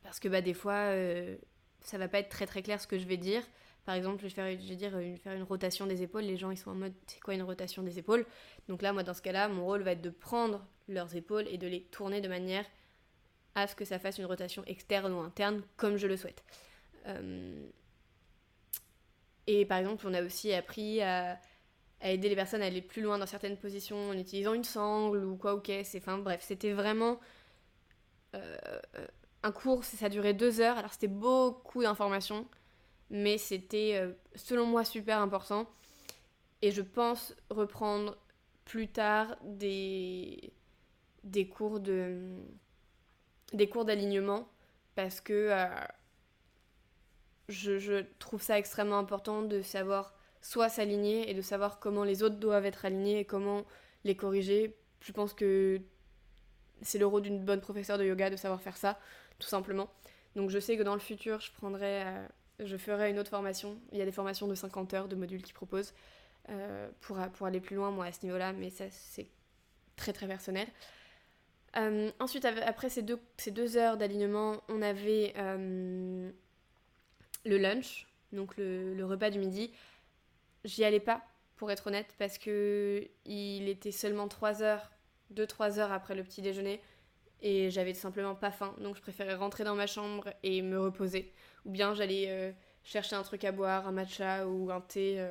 Parce 0.04 0.20
que 0.20 0.28
bah, 0.28 0.42
des 0.42 0.54
fois, 0.54 0.92
euh, 0.92 1.36
ça 1.82 1.98
va 1.98 2.08
pas 2.08 2.20
être 2.20 2.30
très 2.30 2.46
très 2.46 2.64
clair 2.64 2.80
ce 2.80 2.88
que 2.88 2.98
je 2.98 3.06
vais 3.06 3.18
dire, 3.18 3.44
Par 3.86 3.96
exemple, 3.96 4.20
je 4.20 4.24
vais, 4.24 4.30
faire, 4.30 4.60
je 4.60 4.68
vais 4.68 4.76
dire 4.76 4.92
faire 5.22 5.34
une 5.34 5.44
rotation 5.44 5.86
des 5.86 6.02
épaules. 6.02 6.24
Les 6.24 6.38
gens, 6.38 6.52
ils 6.52 6.58
sont 6.58 6.72
en 6.72 6.76
mode, 6.76 6.94
c'est 7.06 7.20
quoi 7.20 7.34
une 7.34 7.44
rotation 7.44 7.84
des 7.84 8.00
épaules? 8.00 8.26
Donc 8.68 8.82
là, 8.82 8.94
moi, 8.94 9.04
dans 9.04 9.14
ce 9.14 9.22
cas-là, 9.22 9.48
mon 9.50 9.66
rôle 9.66 9.84
va 9.84 9.92
être 9.92 10.02
de 10.02 10.10
prendre 10.10 10.66
leurs 10.88 11.16
épaules 11.16 11.48
et 11.48 11.58
de 11.58 11.68
les 11.68 11.84
tourner 11.84 12.22
de 12.22 12.28
manière 12.28 12.66
à 13.56 13.68
ce 13.68 13.76
que 13.76 13.86
ça 13.86 14.00
fasse 14.00 14.18
une 14.18 14.26
rotation 14.26 14.64
externe 14.66 15.14
ou 15.14 15.20
interne, 15.20 15.64
comme 15.78 15.98
je 15.98 16.08
le 16.08 16.18
souhaite. 16.18 16.44
Euh, 17.08 17.66
et 19.48 19.66
par 19.66 19.78
exemple, 19.78 20.06
on 20.08 20.14
a 20.14 20.22
aussi 20.22 20.54
appris 20.54 21.02
à, 21.02 21.40
aider 22.02 22.30
les 22.30 22.36
personnes 22.36 22.62
à 22.62 22.66
aller 22.66 22.82
plus 22.82 23.02
loin 23.02 23.18
dans 23.18 23.26
certaines 23.26 23.58
positions 23.58 24.10
en 24.10 24.18
utilisant 24.18 24.54
une 24.54 24.64
sangle 24.64 25.24
ou 25.24 25.38
quoi, 25.38 25.56
ok. 25.56 25.72
Enfin 25.96 26.18
bref, 26.18 26.44
c'était 26.44 26.74
vraiment 26.74 27.20
euh, 28.36 28.58
un 29.44 29.52
cours, 29.52 29.84
ça 29.84 30.10
durait 30.10 30.34
deux 30.34 30.60
heures, 30.60 30.78
alors 30.78 30.92
c'était 30.92 31.08
beaucoup 31.08 31.82
d'informations, 31.82 32.48
mais 33.10 33.38
c'était 33.38 33.94
euh, 33.96 34.12
selon 34.36 34.66
moi 34.66 34.84
super 34.84 35.20
important. 35.20 35.70
Et 36.62 36.72
je 36.72 36.82
pense 36.82 37.36
reprendre 37.50 38.18
plus 38.66 38.88
tard 38.88 39.38
des, 39.44 40.52
des 41.24 41.48
cours 41.48 41.80
de 41.80 42.20
des 43.54 43.70
cours 43.70 43.86
d'alignement 43.86 44.48
parce 44.96 45.22
que 45.22 45.50
euh, 45.52 45.68
je, 47.50 48.04
trouve 48.20 48.42
ça 48.42 48.58
extrêmement 48.58 48.98
important 48.98 49.42
de 49.42 49.62
savoir 49.62 50.14
soit 50.42 50.70
s'aligner 50.70 51.30
et 51.30 51.34
de 51.34 51.42
savoir 51.42 51.80
comment 51.80 52.04
les 52.04 52.24
autres 52.24 52.38
doivent 52.38 52.66
être 52.66 52.86
alignés 52.86 53.20
et 53.20 53.26
comment 53.26 53.66
les 54.04 54.16
corriger. 54.16 54.76
Je 55.02 55.12
pense 55.12 55.34
que 55.34 55.82
c'est 56.82 57.00
le 57.00 57.06
rôle 57.06 57.24
d'une 57.24 57.44
bonne 57.44 57.62
professeure 57.62 57.98
de 57.98 58.06
yoga 58.06 58.30
de 58.30 58.36
savoir 58.36 58.62
faire 58.62 58.78
ça, 58.78 59.00
tout 59.40 59.48
simplement. 59.48 59.90
Donc 60.36 60.50
je 60.50 60.60
sais 60.60 60.78
que 60.78 60.84
dans 60.84 60.94
le 60.94 61.00
futur, 61.00 61.40
je 61.40 61.52
prendrai, 61.52 62.04
euh, 62.04 62.28
je 62.60 62.78
ferai 62.78 63.10
une 63.10 63.20
autre 63.20 63.30
formation. 63.30 63.80
Il 63.92 63.98
y 63.98 64.02
a 64.02 64.06
des 64.06 64.12
formations 64.12 64.48
de 64.48 64.56
50 64.56 64.94
heures 64.94 65.08
de 65.08 65.16
modules 65.16 65.42
qui 65.42 65.54
proposent 65.54 65.94
euh, 66.50 66.90
pour, 67.02 67.18
pour 67.34 67.48
aller 67.48 67.60
plus 67.60 67.76
loin, 67.76 67.92
moi, 67.92 68.06
à 68.06 68.12
ce 68.12 68.24
niveau-là, 68.24 68.54
mais 68.54 68.70
ça, 68.70 68.86
c'est 68.92 69.28
très 69.96 70.14
très 70.14 70.28
personnel. 70.28 70.68
Euh, 71.78 72.12
ensuite, 72.20 72.46
après 72.46 72.90
ces 72.90 73.02
deux, 73.02 73.20
ces 73.38 73.52
deux 73.52 73.78
heures 73.78 73.98
d'alignement, 73.98 74.62
on 74.70 74.82
avait 74.82 75.34
euh, 75.38 76.32
le 77.46 77.58
lunch, 77.58 78.08
donc 78.32 78.56
le, 78.58 79.04
repas 79.04 79.30
du 79.30 79.40
midi. 79.40 79.72
J'y 80.64 80.84
allais 80.84 81.00
pas, 81.00 81.22
pour 81.58 81.72
être 81.72 81.88
honnête, 81.88 82.16
parce 82.18 82.38
que 82.38 83.06
il 83.26 83.68
était 83.68 83.92
seulement 83.92 84.28
3 84.28 84.64
heures, 84.64 84.90
2-3 85.34 85.80
heures 85.80 85.92
après 85.92 86.16
le 86.16 86.24
petit 86.24 86.42
déjeuner, 86.42 86.82
et 87.42 87.70
j'avais 87.70 87.94
simplement 87.94 88.36
pas 88.36 88.52
faim, 88.52 88.74
donc 88.80 88.96
je 88.96 89.02
préférais 89.02 89.36
rentrer 89.36 89.64
dans 89.64 89.76
ma 89.76 89.88
chambre 89.88 90.30
et 90.44 90.62
me 90.62 90.80
reposer. 90.80 91.34
Ou 91.66 91.72
bien 91.72 91.94
j'allais 91.94 92.28
euh, 92.30 92.52
chercher 92.84 93.16
un 93.18 93.24
truc 93.24 93.44
à 93.44 93.52
boire, 93.52 93.88
un 93.88 93.92
matcha 93.92 94.48
ou 94.48 94.72
un 94.72 94.82
thé 94.82 95.24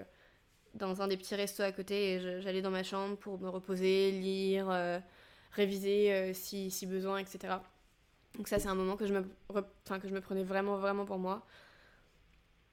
dans 0.75 1.01
un 1.01 1.09
des 1.09 1.17
petits 1.17 1.37
restos 1.37 1.63
à 1.63 1.73
côté, 1.73 2.15
et 2.15 2.41
j'allais 2.43 2.63
dans 2.63 2.71
ma 2.71 2.83
chambre 2.83 3.17
pour 3.17 3.41
me 3.41 3.49
reposer, 3.49 4.11
lire 4.11 4.69
réviser 5.55 6.13
euh, 6.13 6.35
si, 6.35 6.71
si, 6.71 6.87
besoin, 6.87 7.19
etc. 7.19 7.55
Donc 8.37 8.49
ça, 8.49 8.59
c'est 8.59 8.69
un 8.69 8.75
moment 8.75 8.97
que 8.97 9.07
je, 9.07 9.15
me, 9.15 9.25
enfin, 9.49 10.01
que 10.01 10.09
je 10.09 10.15
me 10.15 10.21
prenais 10.21 10.43
vraiment, 10.43 10.77
vraiment 10.77 11.05
pour 11.05 11.19
moi. 11.19 11.47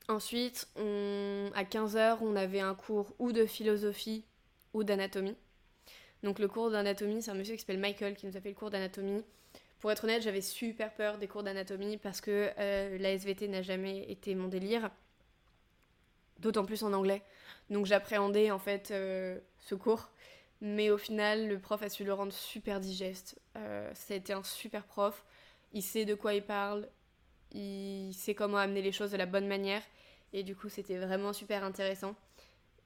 Ensuite, 0.08 0.68
on, 0.76 1.52
à 1.54 1.64
15h, 1.64 2.18
on 2.22 2.36
avait 2.36 2.60
un 2.60 2.74
cours 2.74 3.14
ou 3.20 3.32
de 3.32 3.46
philosophie 3.46 4.26
ou 4.74 4.84
d'anatomie. 4.84 5.36
Donc 6.24 6.40
le 6.40 6.48
cours 6.48 6.72
d'anatomie, 6.72 7.22
c'est 7.22 7.32
un 7.32 7.36
monsieur 7.36 7.56
qui 7.56 7.62
s'appelle 7.62 7.80
Michael 7.80 8.16
qui 8.16 8.26
nous 8.26 8.36
a 8.36 8.42
fait 8.42 8.50
le 8.50 8.56
cours 8.56 8.70
d'anatomie. 8.70 9.24
Pour 9.80 9.92
être 9.92 10.04
honnête, 10.04 10.22
j'avais 10.22 10.42
super 10.42 10.94
peur 10.94 11.18
des 11.18 11.28
cours 11.28 11.44
d'anatomie 11.44 11.98
parce 11.98 12.22
que 12.22 12.52
euh, 12.60 12.98
la 13.00 13.14
SVT 13.14 13.48
n'a 13.48 13.62
jamais 13.62 14.10
été 14.12 14.36
mon 14.36 14.48
délire. 14.48 14.92
D'autant 16.40 16.66
plus 16.66 16.84
en 16.84 16.94
anglais. 16.94 17.24
Donc 17.70 17.86
j'appréhendais 17.86 18.52
en 18.52 18.60
fait 18.60 18.92
euh, 18.92 19.40
ce 19.60 19.76
cours. 19.76 20.10
Mais 20.62 20.92
au 20.92 20.98
final, 20.98 21.48
le 21.48 21.60
prof 21.60 21.82
a 21.82 21.90
su 21.90 22.04
le 22.04 22.14
rendre 22.14 22.32
super 22.32 22.80
digeste. 22.80 23.40
Euh, 23.58 23.92
ça 23.96 24.14
a 24.14 24.18
été 24.18 24.32
un 24.34 24.44
super 24.44 24.86
prof. 24.86 25.24
Il 25.74 25.82
sait 25.82 26.06
de 26.06 26.14
quoi 26.14 26.36
il 26.36 26.44
parle. 26.44 26.88
Il 27.52 28.14
sait 28.14 28.36
comment 28.36 28.58
amener 28.58 28.82
les 28.82 28.92
choses 28.92 29.12
de 29.12 29.18
la 29.18 29.26
bonne 29.26 29.48
manière. 29.48 29.82
Et 30.34 30.44
du 30.44 30.56
coup, 30.56 30.70
c'était 30.70 30.98
vraiment 30.98 31.34
super 31.34 31.64
intéressant. 31.64 32.16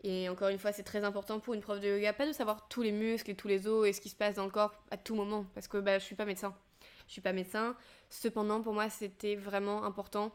Et 0.04 0.30
encore 0.30 0.50
une 0.50 0.60
fois, 0.60 0.72
c'est 0.72 0.84
très 0.84 1.04
important 1.04 1.40
pour 1.40 1.54
une 1.54 1.62
prof 1.62 1.80
de 1.80 1.88
yoga, 1.88 2.14
pas 2.14 2.28
de 2.28 2.32
savoir 2.32 2.68
tous 2.68 2.82
les 2.82 2.92
muscles 2.92 3.32
et 3.32 3.36
tous 3.36 3.48
les 3.48 3.68
os 3.68 3.88
et 3.88 3.94
ce 3.94 4.00
qui 4.00 4.10
se 4.10 4.16
passe 4.16 4.36
dans 4.36 4.46
le 4.46 4.52
corps 4.52 4.74
à 4.92 4.98
tout 4.98 5.16
moment, 5.16 5.46
parce 5.56 5.68
que 5.68 5.78
bah, 5.78 5.98
je 5.98 6.04
suis 6.04 6.16
pas 6.16 6.26
médecin. 6.26 6.56
Je 7.08 7.14
suis 7.14 7.22
pas 7.22 7.34
médecin. 7.34 7.76
Cependant, 8.10 8.62
pour 8.62 8.74
moi, 8.74 8.90
c'était 8.90 9.36
vraiment 9.36 9.84
important 9.84 10.32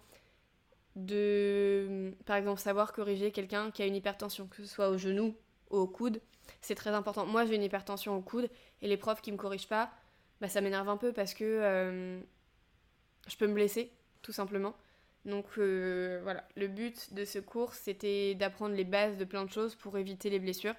de, 0.96 2.12
par 2.26 2.36
exemple, 2.36 2.60
savoir 2.60 2.92
corriger 2.92 3.30
quelqu'un 3.30 3.70
qui 3.70 3.82
a 3.82 3.86
une 3.86 3.94
hypertension, 3.94 4.48
que 4.48 4.56
ce 4.56 4.66
soit 4.66 4.88
au 4.88 4.98
genou 4.98 5.26
ou 5.26 5.36
au 5.70 5.86
coude 5.86 6.20
c'est 6.60 6.74
très 6.74 6.90
important. 6.90 7.26
Moi, 7.26 7.44
j'ai 7.44 7.54
une 7.54 7.62
hypertension 7.62 8.16
au 8.16 8.20
coude 8.20 8.48
et 8.82 8.88
les 8.88 8.96
profs 8.96 9.20
qui 9.20 9.32
me 9.32 9.36
corrigent 9.36 9.68
pas, 9.68 9.90
bah, 10.40 10.48
ça 10.48 10.60
m'énerve 10.60 10.88
un 10.88 10.96
peu 10.96 11.12
parce 11.12 11.34
que 11.34 11.44
euh, 11.44 12.20
je 13.28 13.36
peux 13.36 13.46
me 13.46 13.54
blesser, 13.54 13.92
tout 14.22 14.32
simplement. 14.32 14.74
Donc 15.26 15.46
euh, 15.58 16.20
voilà, 16.22 16.46
le 16.56 16.66
but 16.66 17.12
de 17.12 17.24
ce 17.24 17.38
cours, 17.38 17.74
c'était 17.74 18.34
d'apprendre 18.34 18.74
les 18.74 18.84
bases 18.84 19.18
de 19.18 19.24
plein 19.24 19.44
de 19.44 19.50
choses 19.50 19.74
pour 19.74 19.98
éviter 19.98 20.30
les 20.30 20.38
blessures. 20.38 20.74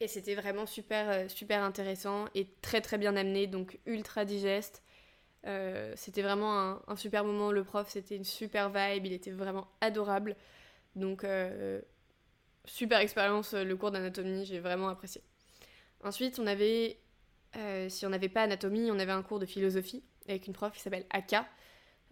Et 0.00 0.08
c'était 0.08 0.34
vraiment 0.34 0.66
super, 0.66 1.08
euh, 1.10 1.28
super 1.28 1.62
intéressant 1.62 2.26
et 2.34 2.46
très 2.62 2.80
très 2.80 2.98
bien 2.98 3.16
amené, 3.16 3.46
donc 3.46 3.78
ultra 3.86 4.24
digeste. 4.24 4.82
c'était 5.96 6.22
vraiment 6.22 6.60
un, 6.60 6.82
un, 6.86 6.96
super 6.96 7.24
moment. 7.24 7.50
Le 7.50 7.64
prof, 7.64 7.88
c'était 7.88 8.16
une 8.16 8.24
super 8.24 8.68
vibe, 8.68 9.06
il 9.06 9.12
était 9.12 9.30
vraiment 9.30 9.66
adorable. 9.80 10.36
Donc 10.94 11.24
super 12.68 13.00
expérience, 13.00 13.54
euh, 13.54 13.64
le 13.64 13.76
cours 13.76 13.90
d'anatomie, 13.90 14.44
j'ai 14.44 14.60
vraiment 14.60 14.88
apprécié. 14.88 15.22
Ensuite, 16.04 16.38
on 16.38 16.46
avait, 16.46 16.98
euh, 17.56 17.88
si 17.88 18.06
on 18.06 18.10
n'avait 18.10 18.28
pas 18.28 18.42
anatomie, 18.42 18.90
on 18.90 18.98
avait 18.98 19.12
un 19.12 19.22
cours 19.22 19.38
de 19.38 19.46
philosophie 19.46 20.02
avec 20.28 20.46
une 20.46 20.52
prof 20.52 20.72
qui 20.72 20.80
s'appelle 20.80 21.06
Aka. 21.10 21.46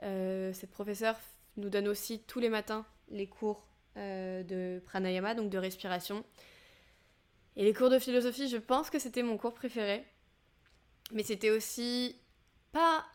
Euh, 0.03 0.53
cette 0.53 0.71
professeure 0.71 1.19
nous 1.57 1.69
donne 1.69 1.89
aussi 1.89 2.21
tous 2.21 2.41
les 2.41 2.49
matins 2.49 2.85
les 3.09 3.29
cours 3.29 3.65
de 3.97 4.79
pranayama, 4.85 5.35
donc 5.35 5.49
de 5.49 5.57
respiration. 5.57 6.23
Et 7.57 7.65
les 7.65 7.73
cours 7.73 7.89
de 7.89 7.99
philosophie, 7.99 8.47
je 8.47 8.59
pense 8.59 8.91
que 8.91 8.99
c'était 8.99 9.23
mon 9.23 9.39
cours 9.39 9.55
préféré. 9.55 10.05
Mais 11.13 11.23
c'était 11.23 11.49
aussi 11.49 12.21
pas. 12.73 13.07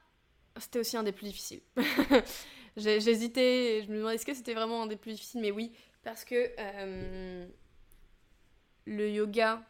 C'était 0.60 0.80
aussi 0.80 0.98
un 0.98 1.04
des 1.04 1.12
plus 1.12 1.28
difficiles. 1.28 1.62
J'hésitais, 2.78 3.84
je 3.86 3.92
me 3.92 3.98
demandais 3.98 4.16
est-ce 4.16 4.26
que 4.26 4.34
c'était 4.34 4.54
vraiment 4.54 4.84
un 4.84 4.88
des 4.88 4.96
plus 4.96 5.14
difficiles, 5.14 5.42
mais 5.42 5.52
oui, 5.52 5.74
parce 6.04 6.24
que 6.24 6.52
euh, 6.58 7.46
le 8.86 9.10
yoga 9.10 9.62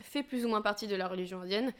fait 0.00 0.22
plus 0.22 0.44
ou 0.44 0.48
moins 0.48 0.62
partie 0.62 0.86
de 0.86 0.94
la 0.94 1.08
religion 1.08 1.40
indienne. 1.40 1.72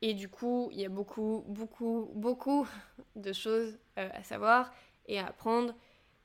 Et 0.00 0.14
du 0.14 0.28
coup, 0.28 0.68
il 0.72 0.80
y 0.80 0.84
a 0.84 0.88
beaucoup, 0.88 1.44
beaucoup, 1.48 2.10
beaucoup 2.14 2.68
de 3.16 3.32
choses 3.32 3.78
euh, 3.98 4.08
à 4.12 4.22
savoir 4.22 4.72
et 5.06 5.18
à 5.18 5.26
apprendre. 5.26 5.74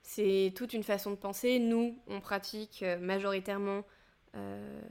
C'est 0.02 0.52
toute 0.54 0.74
une 0.74 0.84
façon 0.84 1.10
de 1.10 1.16
penser. 1.16 1.58
Nous, 1.58 1.98
on 2.06 2.20
pratique 2.20 2.82
euh, 2.82 2.98
majoritairement 2.98 3.84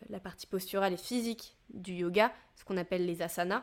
la 0.10 0.22
partie 0.22 0.48
posturale 0.48 0.94
et 0.94 0.98
physique 0.98 1.58
du 1.74 1.92
yoga, 1.92 2.32
ce 2.56 2.64
qu'on 2.64 2.78
appelle 2.78 3.06
les 3.06 3.22
asanas. 3.22 3.62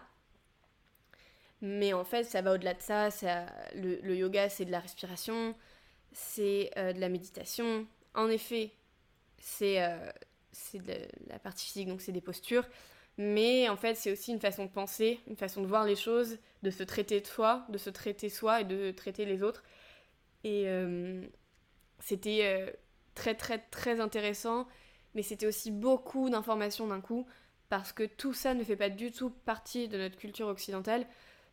Mais 1.63 1.93
en 1.93 2.05
fait, 2.05 2.25
ça 2.25 2.41
va 2.43 2.55
au-delà 2.55 2.75
de 2.75 2.81
ça. 2.81 3.09
le, 3.75 4.15
yoga, 4.15 4.49
c'est 4.49 4.65
de 4.65 4.71
la 4.71 4.81
respiration, 4.81 5.55
c'est 6.13 6.71
euh, 6.77 6.93
de 6.93 7.01
la 7.01 7.09
méditation. 7.09 7.87
En 8.15 8.29
effet, 8.29 8.71
c'est 9.39 9.83
euh, 9.83 10.11
de 10.75 10.95
la 11.29 11.39
partie 11.39 11.67
physique, 11.67 11.89
donc 11.89 12.01
c'est 12.01 12.13
des 12.13 12.21
postures. 12.23 12.67
Mais 13.19 13.69
en 13.69 13.77
fait, 13.77 13.95
c'est 13.97 14.11
aussi 14.11 14.33
une 14.33 14.41
façon 14.41 14.65
de 14.65 14.71
penser, 14.71 15.21
une 15.29 15.37
façon 15.37 15.61
de 15.61 15.67
voir 15.67 15.85
les 15.85 15.97
choses, 15.97 16.39
de 16.63 16.71
se 16.71 16.83
traiter 16.83 17.21
de 17.21 17.27
soi, 17.27 17.67
de 17.69 17.77
se 17.77 17.91
traiter 17.91 18.31
soi 18.31 18.63
et 18.63 18.65
de 18.65 18.91
traiter 18.93 19.27
les 19.27 19.43
autres. 19.43 19.63
Et 20.45 20.65
euh, 20.67 21.23
c'était 21.99 22.75
très 23.15 23.35
très 23.35 23.59
très 23.59 24.01
intéressant, 24.01 24.67
mais 25.15 25.23
c'était 25.23 25.47
aussi 25.47 25.71
beaucoup 25.71 26.31
d'informations 26.31 26.87
d'un 26.87 27.03
coup, 27.03 27.27
parce 27.69 27.93
que 27.93 28.05
tout 28.05 28.33
ça 28.33 28.55
ne 28.55 28.65
fait 28.65 28.77
pas 28.77 28.89
du 28.89 29.13
tout 29.13 29.29
partie 29.29 29.89
de 29.89 29.99
notre 29.99 30.17
culture 30.17 30.47
occidentale 30.47 31.07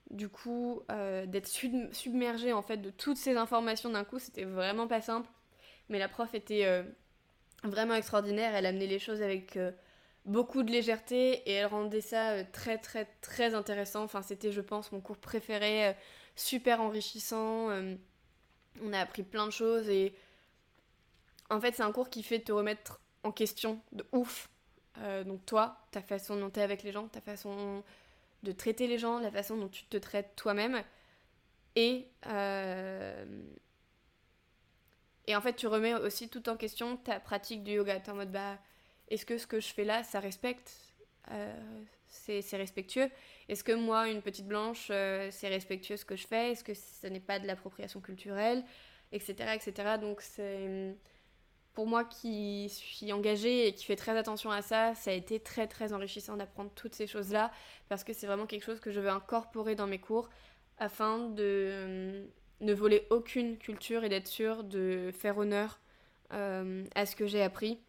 du 0.10 0.30
coup, 0.30 0.82
euh, 0.92 1.26
d'être 1.26 1.48
submergée 1.48 2.54
en 2.54 2.62
fait 2.62 2.78
de 2.78 2.90
toutes 2.90 3.18
ces 3.18 3.36
informations 3.36 3.90
d'un 3.90 4.04
coup, 4.04 4.20
c'était 4.20 4.46
vraiment 4.46 4.88
pas 4.88 5.02
simple. 5.02 5.30
Mais 5.90 6.00
la 6.00 6.08
prof 6.08 6.34
était 6.34 6.66
euh, 6.66 6.84
vraiment 7.64 7.94
extraordinaire, 7.94 8.56
elle 8.56 8.66
amenait 8.66 8.88
les 8.88 9.00
choses 9.00 9.22
avec 9.22 9.58
euh, 9.58 9.72
beaucoup 10.26 10.64
de 10.64 10.72
légèreté 10.72 11.44
et 11.50 11.54
elle 11.54 11.68
rendait 11.68 12.02
ça 12.02 12.44
très 12.46 12.78
très 12.78 13.06
très 13.22 13.54
intéressant. 13.54 14.04
Enfin, 14.04 14.22
c'était, 14.22 14.52
je 14.52 14.62
pense, 14.62 14.92
mon 14.92 15.02
cours 15.02 15.18
préféré, 15.18 15.96
super 16.36 16.82
enrichissant. 16.82 17.70
on 18.82 18.94
a 18.94 19.00
appris 19.00 19.24
plein 19.24 19.46
de 19.46 19.52
choses 19.52 19.90
et 19.90 20.14
en 21.50 21.62
fait, 21.62 21.76
c'est 21.76 21.84
un 21.84 21.92
cours 21.92 22.10
qui 22.10 22.24
fait 22.24 22.40
te 22.40 22.52
remettre 22.52 23.00
en 23.24 23.32
question 23.32 23.80
de 23.94 24.06
ouf. 24.12 24.50
donc 25.26 25.46
toi, 25.46 25.78
ta 25.92 26.02
façon 26.02 26.36
de 26.36 26.60
avec 26.60 26.84
les 26.84 26.92
gens, 26.92 27.08
ta 27.08 27.22
façon 27.22 27.84
de 28.48 28.54
traiter 28.54 28.88
les 28.88 28.98
gens, 28.98 29.20
la 29.20 29.32
façon 29.32 29.58
dont 29.58 29.68
tu 29.70 29.86
te 29.86 29.98
traites 29.98 30.36
toi-même. 30.36 30.84
Et, 31.76 32.08
euh, 32.28 33.26
Et 35.28 35.36
en 35.36 35.42
fait, 35.42 35.56
tu 35.56 35.68
remets 35.68 35.94
aussi 35.94 36.30
tout 36.30 36.48
en 36.50 36.56
question 36.58 36.98
ta 36.98 37.20
pratique 37.20 37.64
du 37.64 37.72
yoga. 37.74 38.00
T'es 38.00 38.12
en 38.12 38.16
mode, 38.16 38.32
bah, 38.32 38.58
est-ce 39.10 39.26
que 39.26 39.38
ce 39.38 39.46
que 39.48 39.60
je 39.60 39.68
fais 39.68 39.84
là, 39.84 40.04
ça 40.04 40.20
respecte 40.20 40.72
euh, 41.32 41.84
c'est, 42.08 42.42
respectueux? 42.54 43.10
Est-ce 43.50 43.64
que 43.64 43.74
moi, 43.74 44.10
une 44.10 44.22
petite 44.22 44.48
blanche, 44.48 44.88
euh, 44.92 45.30
c'est 45.32 45.50
respectueux 45.50 45.98
ce 45.98 46.06
que 46.06 46.16
je 46.16 46.28
fais? 46.28 46.52
Est-ce 46.52 46.64
que 46.64 46.74
ce 46.74 47.08
n'est 47.08 47.20
pas 47.20 47.40
de 47.40 47.48
l'appropriation 47.48 48.00
culturelle? 48.02 48.64
Etc. 49.12 49.34
etc. 49.56 49.98
Donc, 50.00 50.22
c'est. 50.22 50.96
Pour 51.78 51.86
moi 51.86 52.06
qui 52.06 52.70
suis 52.70 53.14
engagée 53.14 53.68
et 53.68 53.72
qui 53.72 53.86
fait 53.86 53.96
très 53.96 54.18
attention 54.18 54.50
à 54.50 54.64
ça, 54.64 54.96
ça 54.96 55.12
a 55.12 55.14
été 55.14 55.40
très 55.40 55.68
très 55.68 55.94
enrichissant 55.94 56.36
d'apprendre 56.36 56.72
toutes 56.74 56.96
ces 56.96 57.06
choses-là 57.06 57.52
parce 57.88 58.04
que 58.04 58.14
c'est 58.14 58.26
vraiment 58.26 58.48
quelque 58.48 58.64
chose 58.64 58.80
que 58.80 58.90
je 58.90 59.00
veux 59.00 59.12
incorporer 59.12 59.76
dans 59.76 59.86
mes 59.86 60.00
cours 60.00 60.28
afin 60.80 61.30
de 61.30 62.26
ne 62.62 62.74
voler 62.74 63.06
aucune 63.12 63.60
culture 63.60 64.04
et 64.04 64.10
d'être 64.10 64.26
sûr 64.26 64.64
de 64.64 65.12
faire 65.14 65.38
honneur 65.38 65.80
euh, 66.34 66.84
à 66.96 67.06
ce 67.06 67.16
que 67.16 67.28
j'ai 67.28 67.44
appris. 67.44 67.80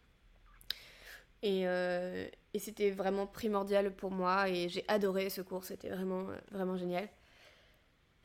Et, 1.41 1.67
euh, 1.67 2.27
et 2.53 2.59
c'était 2.59 2.91
vraiment 2.91 3.25
primordial 3.25 3.91
pour 3.91 4.11
moi 4.11 4.49
et 4.49 4.69
j'ai 4.69 4.85
adoré 4.87 5.31
ce 5.31 5.41
cours, 5.41 5.63
c'était 5.63 5.89
vraiment, 5.89 6.27
vraiment 6.51 6.77
génial. 6.77 7.09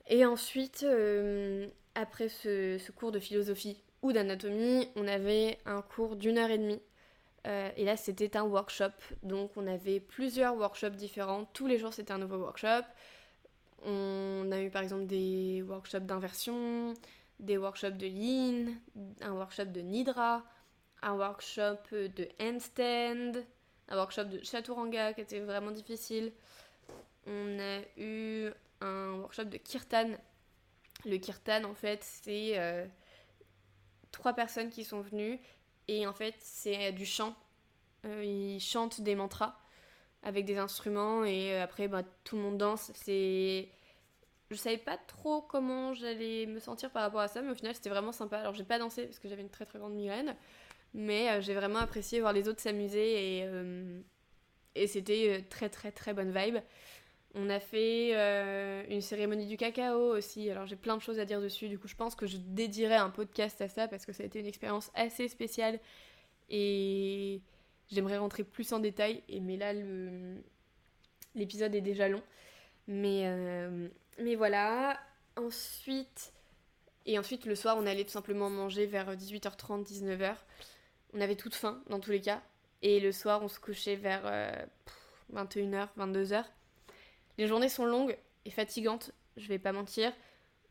Et 0.09 0.27
ensuite, 0.27 0.83
euh, 0.83 1.67
après 1.95 2.29
ce, 2.29 2.91
cours 2.93 3.13
de 3.13 3.19
philosophie 3.19 3.83
d'anatomie, 4.13 4.89
on 4.97 5.07
avait 5.09 5.59
un 5.67 5.83
cours 5.83 6.17
d'une 6.17 6.39
heure 6.39 6.51
et 6.51 6.59
demie. 6.59 6.81
et 7.45 7.85
là, 7.85 7.97
c'était 7.97 8.37
un 8.37 8.45
workshop. 8.45 8.93
Donc, 9.23 9.53
on 9.57 9.67
avait 9.67 10.01
plusieurs 10.01 10.57
workshops 10.57 10.97
différents. 10.97 11.45
Tous 11.53 11.67
les 11.67 11.79
jours, 11.79 11.93
c'était 11.93 12.13
un 12.13 12.19
nouveau 12.19 12.37
workshop. 12.39 12.85
On 13.85 14.51
a 14.51 14.61
eu 14.63 14.71
par 14.71 14.83
exemple 14.83 15.07
des 15.07 15.63
workshops 15.63 16.07
d'inversion, 16.07 16.95
des 17.39 17.59
workshops 17.59 17.97
de 17.97 18.07
yin, 18.07 18.75
un 19.21 19.33
workshop 19.33 19.67
de 19.67 19.81
nidra, 19.81 20.43
un 21.03 21.15
workshop 21.15 21.79
de 21.93 22.29
handstand, 22.41 23.43
un 23.89 23.97
workshop 23.97 24.25
de 24.25 24.43
chaturanga 24.43 25.13
qui 25.13 25.21
était 25.21 25.41
vraiment 25.41 25.71
difficile. 25.71 26.33
On 27.27 27.59
a 27.59 27.81
eu 27.99 28.51
un 28.81 29.19
workshop 29.19 29.45
de 29.45 29.59
kirtan. 29.59 30.13
Le 31.05 31.19
kirtan, 31.19 31.65
en 31.65 31.75
fait, 31.75 32.03
c'est 32.03 32.59
euh, 32.59 32.87
trois 34.15 34.33
personnes 34.33 34.71
qui 34.71 34.85
sont 34.85 35.01
venues 35.01 35.41
et 35.89 36.07
en 36.07 36.13
fait, 36.13 36.35
c'est 36.39 36.93
du 36.93 37.05
chant. 37.05 37.35
Euh, 38.07 38.25
ils 38.25 38.61
chantent 38.61 39.01
des 39.01 39.15
mantras 39.15 39.59
avec 40.23 40.45
des 40.45 40.57
instruments 40.57 41.25
et 41.25 41.53
euh, 41.53 41.65
après 41.65 41.89
bah, 41.89 42.03
tout 42.23 42.37
le 42.37 42.43
monde 42.43 42.57
danse. 42.57 42.93
C'est 42.95 43.69
je 44.51 44.57
savais 44.57 44.79
pas 44.79 44.97
trop 44.97 45.43
comment 45.43 45.95
j'allais 45.95 46.47
me 46.47 46.61
sentir 46.61 46.91
par 46.91 47.03
rapport 47.03 47.21
à 47.21 47.29
ça, 47.29 47.43
mais 47.43 47.51
au 47.51 47.55
final 47.55 47.75
c'était 47.75 47.91
vraiment 47.91 48.13
sympa. 48.13 48.39
Alors 48.39 48.55
j'ai 48.55 48.65
pas 48.65 48.79
dansé 48.79 49.05
parce 49.05 49.19
que 49.19 49.29
j'avais 49.29 49.43
une 49.43 49.51
très 49.51 49.67
très 49.67 49.79
grande 49.79 49.95
migraine, 49.95 50.37
mais 50.95 51.31
euh, 51.31 51.41
j'ai 51.41 51.55
vraiment 51.55 51.81
apprécié 51.81 52.21
voir 52.21 52.33
les 52.33 52.49
autres 52.49 52.61
s'amuser 52.61 53.41
et, 53.41 53.49
et 54.77 54.87
c'était 54.87 55.45
très 55.51 55.69
très 55.69 55.91
très 55.91 56.15
bonne 56.15 56.33
vibe. 56.33 56.59
On 57.35 57.51
a 57.51 57.59
fait 57.59 58.13
une 58.91 59.01
cérémonie 59.01 59.47
du 59.47 59.57
cacao 59.57 60.17
aussi, 60.17 60.51
alors 60.51 60.67
j'ai 60.67 60.77
plein 60.77 60.97
de 60.97 61.03
choses 61.03 61.19
à 61.19 61.25
dire 61.25 61.41
dessus, 61.41 61.69
du 61.69 61.79
coup 61.79 61.89
je 61.89 61.97
pense 61.97 62.15
que 62.15 62.27
je 62.27 62.37
dédierai 62.37 62.95
un 62.95 63.11
podcast 63.11 63.61
à 63.61 63.69
ça 63.69 63.89
parce 63.89 64.07
que 64.07 64.13
ça 64.13 64.23
a 64.23 64.27
été 64.27 64.39
une 64.39 64.47
expérience 64.47 64.93
assez 64.95 65.27
spéciale 65.27 65.81
et 66.49 67.41
J'aimerais 67.91 68.19
rentrer 68.19 68.45
plus 68.45 68.73
en 68.73 68.79
détail, 68.79 69.23
et, 69.29 69.41
mais 69.41 69.57
là, 69.57 69.73
l'épisode 71.35 71.75
est 71.75 71.81
déjà 71.81 72.09
long. 72.09 72.23
Mais, 72.87 73.23
euh, 73.27 73.89
mais 74.19 74.35
voilà. 74.35 74.99
Ensuite, 75.37 76.33
et 77.07 77.19
ensuite, 77.19 77.45
le 77.45 77.55
soir, 77.55 77.77
on 77.79 77.87
allait 77.87 78.05
tout 78.05 78.11
simplement 78.11 78.49
manger 78.51 78.87
vers 78.87 79.15
18h30, 79.15 79.85
19h. 79.85 80.37
On 81.13 81.21
avait 81.21 81.37
toute 81.37 81.55
faim, 81.55 81.83
dans 81.89 82.01
tous 82.01 82.11
les 82.11 82.21
cas. 82.21 82.43
Et 82.83 83.01
le 83.01 83.13
soir, 83.13 83.43
on 83.43 83.49
se 83.49 83.61
couchait 83.61 83.97
vers 83.97 84.23
21h, 85.33 85.89
euh, 85.99 86.07
22h. 86.07 86.45
Les 87.39 87.47
journées 87.47 87.69
sont 87.69 87.85
longues 87.85 88.17
et 88.45 88.51
fatigantes, 88.51 89.13
je 89.37 89.49
vais 89.49 89.59
pas 89.59 89.73
mentir. 89.73 90.13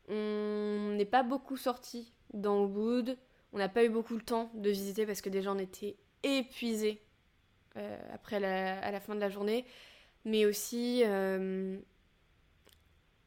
On 0.08 0.94
n'est 0.96 1.04
pas 1.04 1.22
beaucoup 1.22 1.56
sorti 1.56 2.12
dans 2.32 2.60
le 2.60 2.66
wood. 2.66 3.18
On 3.52 3.58
n'a 3.58 3.68
pas 3.68 3.84
eu 3.84 3.88
beaucoup 3.88 4.14
le 4.14 4.22
temps 4.22 4.50
de 4.54 4.70
visiter 4.70 5.06
parce 5.06 5.20
que 5.20 5.28
déjà 5.28 5.52
on 5.52 5.58
était 5.58 5.96
épuisé 6.22 7.00
euh, 7.76 7.98
après 8.12 8.36
à 8.44 8.90
la 8.90 9.00
fin 9.00 9.14
de 9.14 9.20
la 9.20 9.30
journée. 9.30 9.64
Mais 10.24 10.46
aussi, 10.46 11.02
euh, 11.04 11.78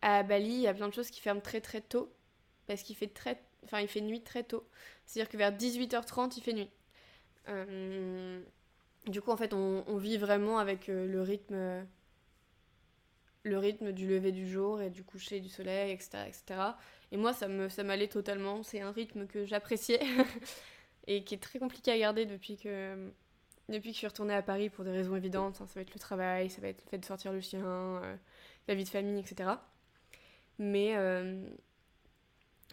à 0.01 0.23
Bali, 0.23 0.49
il 0.49 0.61
y 0.61 0.67
a 0.67 0.73
plein 0.73 0.87
de 0.87 0.93
choses 0.93 1.11
qui 1.11 1.21
ferment 1.21 1.41
très 1.41 1.61
très 1.61 1.81
tôt. 1.81 2.11
Parce 2.65 2.81
qu'il 2.81 2.95
fait, 2.95 3.07
très... 3.07 3.41
enfin, 3.63 3.79
il 3.79 3.87
fait 3.87 4.01
nuit 4.01 4.21
très 4.21 4.43
tôt. 4.43 4.67
C'est-à-dire 5.05 5.29
que 5.31 5.37
vers 5.37 5.51
18h30, 5.51 6.33
il 6.37 6.43
fait 6.43 6.53
nuit. 6.53 6.69
Euh, 7.47 8.41
du 9.05 9.21
coup, 9.21 9.31
en 9.31 9.37
fait, 9.37 9.53
on 9.53 9.97
vit 9.97 10.17
vraiment 10.17 10.57
avec 10.57 10.87
le 10.87 11.21
rythme 11.21 11.85
le 13.47 13.57
rythme 13.57 13.91
du 13.91 14.07
lever 14.07 14.31
du 14.31 14.47
jour 14.47 14.81
et 14.81 14.89
du 14.89 15.03
coucher 15.03 15.39
du 15.39 15.49
soleil, 15.49 15.91
etc. 15.91 16.23
etc. 16.27 16.61
Et 17.11 17.17
moi, 17.17 17.33
ça 17.33 17.47
me 17.47 17.69
ça 17.69 17.83
m'allait 17.83 18.07
totalement. 18.07 18.63
C'est 18.63 18.81
un 18.81 18.91
rythme 18.91 19.27
que 19.27 19.45
j'appréciais 19.45 19.99
et 21.07 21.23
qui 21.23 21.35
est 21.35 21.41
très 21.41 21.59
compliqué 21.59 21.91
à 21.91 21.97
garder 21.97 22.25
depuis 22.25 22.57
que, 22.57 23.11
depuis 23.69 23.89
que 23.89 23.93
je 23.93 23.99
suis 23.99 24.07
retournée 24.07 24.33
à 24.33 24.41
Paris 24.41 24.69
pour 24.69 24.83
des 24.83 24.91
raisons 24.91 25.15
évidentes. 25.15 25.55
Ça 25.55 25.65
va 25.75 25.81
être 25.81 25.93
le 25.93 25.99
travail, 25.99 26.49
ça 26.49 26.61
va 26.61 26.67
être 26.67 26.83
le 26.83 26.89
fait 26.89 26.97
de 26.97 27.05
sortir 27.05 27.31
le 27.31 27.41
chien, 27.41 27.65
euh, 27.65 28.15
la 28.67 28.75
vie 28.75 28.83
de 28.83 28.89
famille, 28.89 29.19
etc. 29.19 29.51
Mais, 30.59 30.95
euh, 30.95 31.41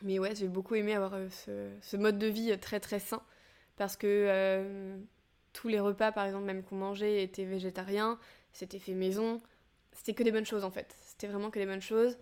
mais 0.03 0.19
ouais, 0.19 0.35
j'ai 0.35 0.49
beaucoup 0.49 0.75
aimé 0.75 0.95
avoir 0.95 1.15
euh, 1.15 1.29
ce, 1.31 1.71
ce, 1.81 1.97
mode 1.97 2.19
de 2.19 2.27
vie 2.27 2.59
très 2.59 2.81
très 2.81 2.99
sain 2.99 3.23
parce 3.77 3.97
que 3.97 4.97
tous 5.53 5.69
les 5.69 5.81
repas, 5.81 6.13
par 6.13 6.27
exemple, 6.27 6.45
même 6.45 6.63
qu'on 6.63 6.77
mangeait, 6.77 7.23
étaient 7.23 7.45
végétariens, 7.45 8.19
c'était 8.53 8.79
fait 8.79 8.93
maison. 8.93 9.41
C'était 9.95 10.15
que 10.15 10.23
des 10.23 10.33
bonnes 10.33 10.47
choses 10.47 10.65
en 10.65 10.71
fait. 10.71 10.95
C'était 11.03 11.27
vraiment 11.27 11.51
que 11.51 11.59
des 11.59 11.67
bonnes 11.67 11.81
choses. 11.81 12.19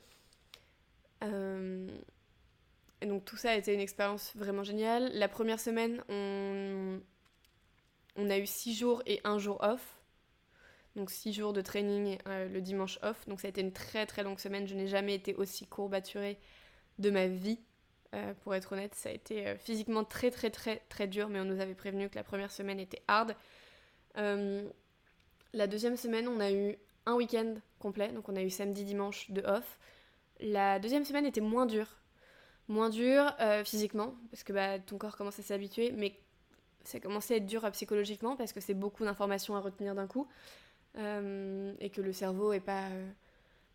Et 3.02 3.06
donc 3.06 3.24
tout 3.24 3.36
ça 3.36 3.50
a 3.50 3.54
été 3.56 3.74
une 3.74 3.80
expérience 3.80 4.32
vraiment 4.36 4.62
géniale. 4.62 5.10
La 5.14 5.28
première 5.28 5.58
semaine, 5.58 6.02
on, 6.08 7.00
on 8.16 8.30
a 8.30 8.38
eu 8.38 8.46
6 8.46 8.74
jours 8.74 9.02
et 9.06 9.20
un 9.24 9.38
jour 9.38 9.58
off. 9.60 9.98
Donc 10.94 11.10
6 11.10 11.32
jours 11.32 11.52
de 11.52 11.60
training 11.60 12.18
euh, 12.28 12.48
le 12.48 12.60
dimanche 12.60 13.00
off. 13.02 13.26
Donc 13.26 13.40
ça 13.40 13.48
a 13.48 13.50
été 13.50 13.60
une 13.60 13.72
très 13.72 14.06
très 14.06 14.22
longue 14.22 14.38
semaine. 14.38 14.68
Je 14.68 14.76
n'ai 14.76 14.86
jamais 14.86 15.16
été 15.16 15.34
aussi 15.34 15.66
courbaturée 15.66 16.38
de 17.00 17.10
ma 17.10 17.26
vie. 17.26 17.58
Euh, 18.14 18.34
pour 18.44 18.54
être 18.54 18.72
honnête, 18.72 18.94
ça 18.94 19.08
a 19.08 19.12
été 19.12 19.48
euh, 19.48 19.56
physiquement 19.56 20.04
très 20.04 20.30
très 20.30 20.50
très 20.50 20.76
très 20.88 21.08
dur, 21.08 21.28
mais 21.28 21.40
on 21.40 21.44
nous 21.44 21.60
avait 21.60 21.74
prévenu 21.74 22.08
que 22.08 22.14
la 22.14 22.24
première 22.24 22.52
semaine 22.52 22.78
était 22.78 23.02
hard. 23.08 23.34
la 24.14 25.66
deuxième 25.66 25.96
semaine, 25.96 26.28
on 26.28 26.38
a 26.38 26.52
eu 26.52 26.76
un 27.06 27.14
week-end 27.14 27.54
complet, 27.78 28.12
donc 28.12 28.28
on 28.28 28.36
a 28.36 28.42
eu 28.42 28.50
samedi, 28.50 28.84
dimanche 28.84 29.30
de 29.30 29.42
off. 29.42 29.78
La 30.40 30.78
deuxième 30.78 31.04
semaine 31.04 31.26
était 31.26 31.40
moins 31.40 31.66
dure 31.66 31.88
moins 32.68 32.90
dur 32.90 33.32
euh, 33.40 33.64
physiquement, 33.64 34.14
parce 34.30 34.44
que 34.44 34.52
bah, 34.52 34.78
ton 34.78 34.98
corps 34.98 35.16
commence 35.16 35.38
à 35.38 35.42
s'habituer, 35.42 35.92
mais 35.92 36.18
ça 36.84 36.98
a 36.98 37.00
commencé 37.00 37.34
à 37.34 37.36
être 37.36 37.46
dur 37.46 37.64
euh, 37.64 37.70
psychologiquement, 37.70 38.36
parce 38.36 38.52
que 38.52 38.60
c'est 38.60 38.74
beaucoup 38.74 39.04
d'informations 39.04 39.56
à 39.56 39.60
retenir 39.60 39.94
d'un 39.94 40.06
coup, 40.06 40.26
euh, 40.98 41.74
et 41.80 41.90
que 41.90 42.00
le 42.00 42.12
cerveau 42.12 42.52
est 42.52 42.60
pas, 42.60 42.88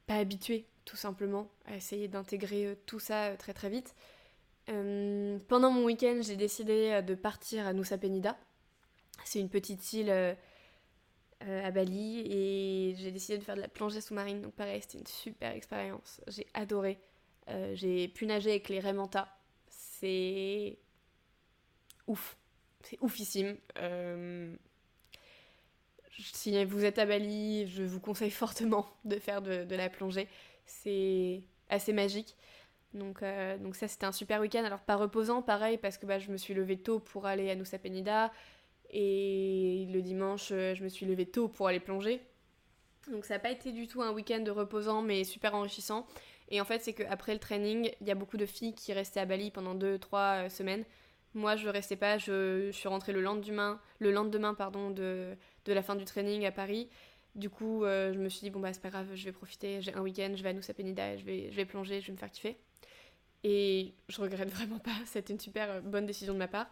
pas 0.05 0.15
habitué, 0.15 0.65
tout 0.85 0.97
simplement, 0.97 1.49
à 1.65 1.75
essayer 1.75 2.07
d'intégrer 2.07 2.77
tout 2.85 2.99
ça 2.99 3.35
très 3.37 3.53
très 3.53 3.69
vite. 3.69 3.95
pendant 5.47 5.71
mon 5.71 5.85
week-end, 5.85 6.19
j'ai 6.21 6.35
décidé 6.35 7.01
de 7.01 7.15
partir 7.15 7.65
à 7.65 7.73
Nusa 7.73 7.97
Penida. 7.97 8.37
C'est 9.23 9.39
une 9.39 9.49
petite 9.49 9.93
île 9.93 10.37
à 11.41 11.71
Bali, 11.71 12.21
et 12.25 12.95
j'ai 12.97 13.11
décidé 13.11 13.37
de 13.37 13.43
faire 13.43 13.55
de 13.55 13.61
la 13.61 13.67
plongée 13.67 14.01
sous-marine, 14.01 14.41
donc 14.41 14.53
pareil, 14.53 14.81
c'était 14.81 14.97
une 14.97 15.07
super 15.07 15.51
expérience. 15.51 16.19
J'ai 16.27 16.47
adoré. 16.53 16.99
Euh, 17.49 17.73
j'ai 17.75 18.07
pu 18.07 18.25
nager 18.25 18.49
avec 18.51 18.69
les 18.69 18.79
Raymanta. 18.79 19.27
C'est 19.69 20.77
ouf. 22.07 22.37
C'est 22.83 22.97
oufissime. 23.01 23.57
Euh, 23.77 24.53
si 26.19 26.63
vous 26.65 26.83
êtes 26.83 26.99
à 26.99 27.05
Bali, 27.05 27.67
je 27.67 27.83
vous 27.83 27.99
conseille 27.99 28.31
fortement 28.31 28.87
de 29.05 29.17
faire 29.17 29.41
de, 29.41 29.75
la 29.75 29.89
plongée. 29.89 30.27
C'est 30.65 31.41
assez 31.69 31.93
magique. 31.93 32.35
Donc, 32.93 33.21
euh, 33.21 33.57
donc 33.57 33.75
ça, 33.75 33.87
c'était 33.87 34.05
un 34.05 34.11
super 34.11 34.41
week-end. 34.41 34.63
Alors, 34.63 34.79
pas 34.79 34.95
reposant, 34.95 35.41
pareil, 35.41 35.77
parce 35.77 35.97
que 35.97 36.05
bah, 36.05 36.19
je 36.19 36.31
me 36.31 36.37
suis 36.37 36.53
levée 36.53 36.77
tôt 36.77 36.99
pour 36.99 37.25
aller 37.25 37.49
à 37.49 37.55
Nusa 37.55 37.77
Penida. 37.77 38.31
Et 38.91 39.87
le 39.91 40.01
dimanche, 40.01 40.49
je 40.49 40.83
me 40.83 40.89
suis 40.89 41.05
levée 41.05 41.25
tôt 41.25 41.47
pour 41.47 41.67
aller 41.67 41.79
plonger. 41.79 42.21
Donc, 43.11 43.25
ça 43.25 43.35
n'a 43.35 43.39
pas 43.39 43.51
été 43.51 43.71
du 43.71 43.87
tout 43.87 44.01
un 44.01 44.11
week-end 44.11 44.43
reposant, 44.49 45.01
mais 45.01 45.23
super 45.23 45.55
enrichissant. 45.55 46.05
Et 46.49 46.61
en 46.61 46.65
fait, 46.65 46.81
c'est 46.81 46.93
qu'après 46.93 47.33
le 47.33 47.39
training, 47.39 47.91
il 48.01 48.07
y 48.07 48.11
a 48.11 48.15
beaucoup 48.15 48.37
de 48.37 48.45
filles 48.45 48.73
qui 48.73 48.93
restaient 48.93 49.19
à 49.19 49.25
Bali 49.25 49.51
pendant 49.51 49.75
2-3 49.75 50.45
euh, 50.45 50.49
semaines. 50.49 50.85
Moi, 51.33 51.55
je 51.55 51.67
restais 51.67 51.95
pas, 51.97 52.17
je, 52.17 52.71
suis 52.71 52.87
rentrée 52.87 53.11
le 53.11 53.21
lendemain, 53.21 53.79
le 53.99 54.11
lendemain 54.11 54.53
pardon, 54.53 54.89
de, 54.89 55.35
de 55.65 55.73
la 55.73 55.81
fin 55.81 55.95
du 55.95 56.05
training 56.05 56.45
à 56.45 56.51
Paris. 56.51 56.89
Du 57.35 57.49
coup, 57.49 57.83
euh, 57.83 58.13
je 58.13 58.19
me 58.19 58.29
suis 58.29 58.41
dit, 58.41 58.49
bon, 58.49 58.59
bah, 58.59 58.73
c'est 58.73 58.81
pas 58.81 58.89
grave, 58.89 59.07
je 59.13 59.25
vais 59.25 59.31
profiter, 59.31 59.81
j'ai 59.81 59.93
un 59.93 60.01
week-end, 60.01 60.33
je 60.35 60.41
vais 60.41 60.49
à 60.49 60.53
Nusa 60.53 60.73
Penida, 60.73 61.17
je 61.17 61.23
vais, 61.23 61.51
je 61.51 61.55
vais 61.55 61.65
plonger, 61.65 62.01
je 62.01 62.07
vais 62.07 62.13
me 62.13 62.17
faire 62.17 62.31
kiffer. 62.31 62.57
Et 63.43 63.93
je 64.09 64.19
regrette 64.21 64.49
vraiment 64.53 64.79
pas, 64.79 64.95
c'était 65.05 65.33
une 65.33 65.39
super 65.39 65.81
bonne 65.81 66.05
décision 66.05 66.33
de 66.33 66.39
ma 66.39 66.47
part. 66.47 66.67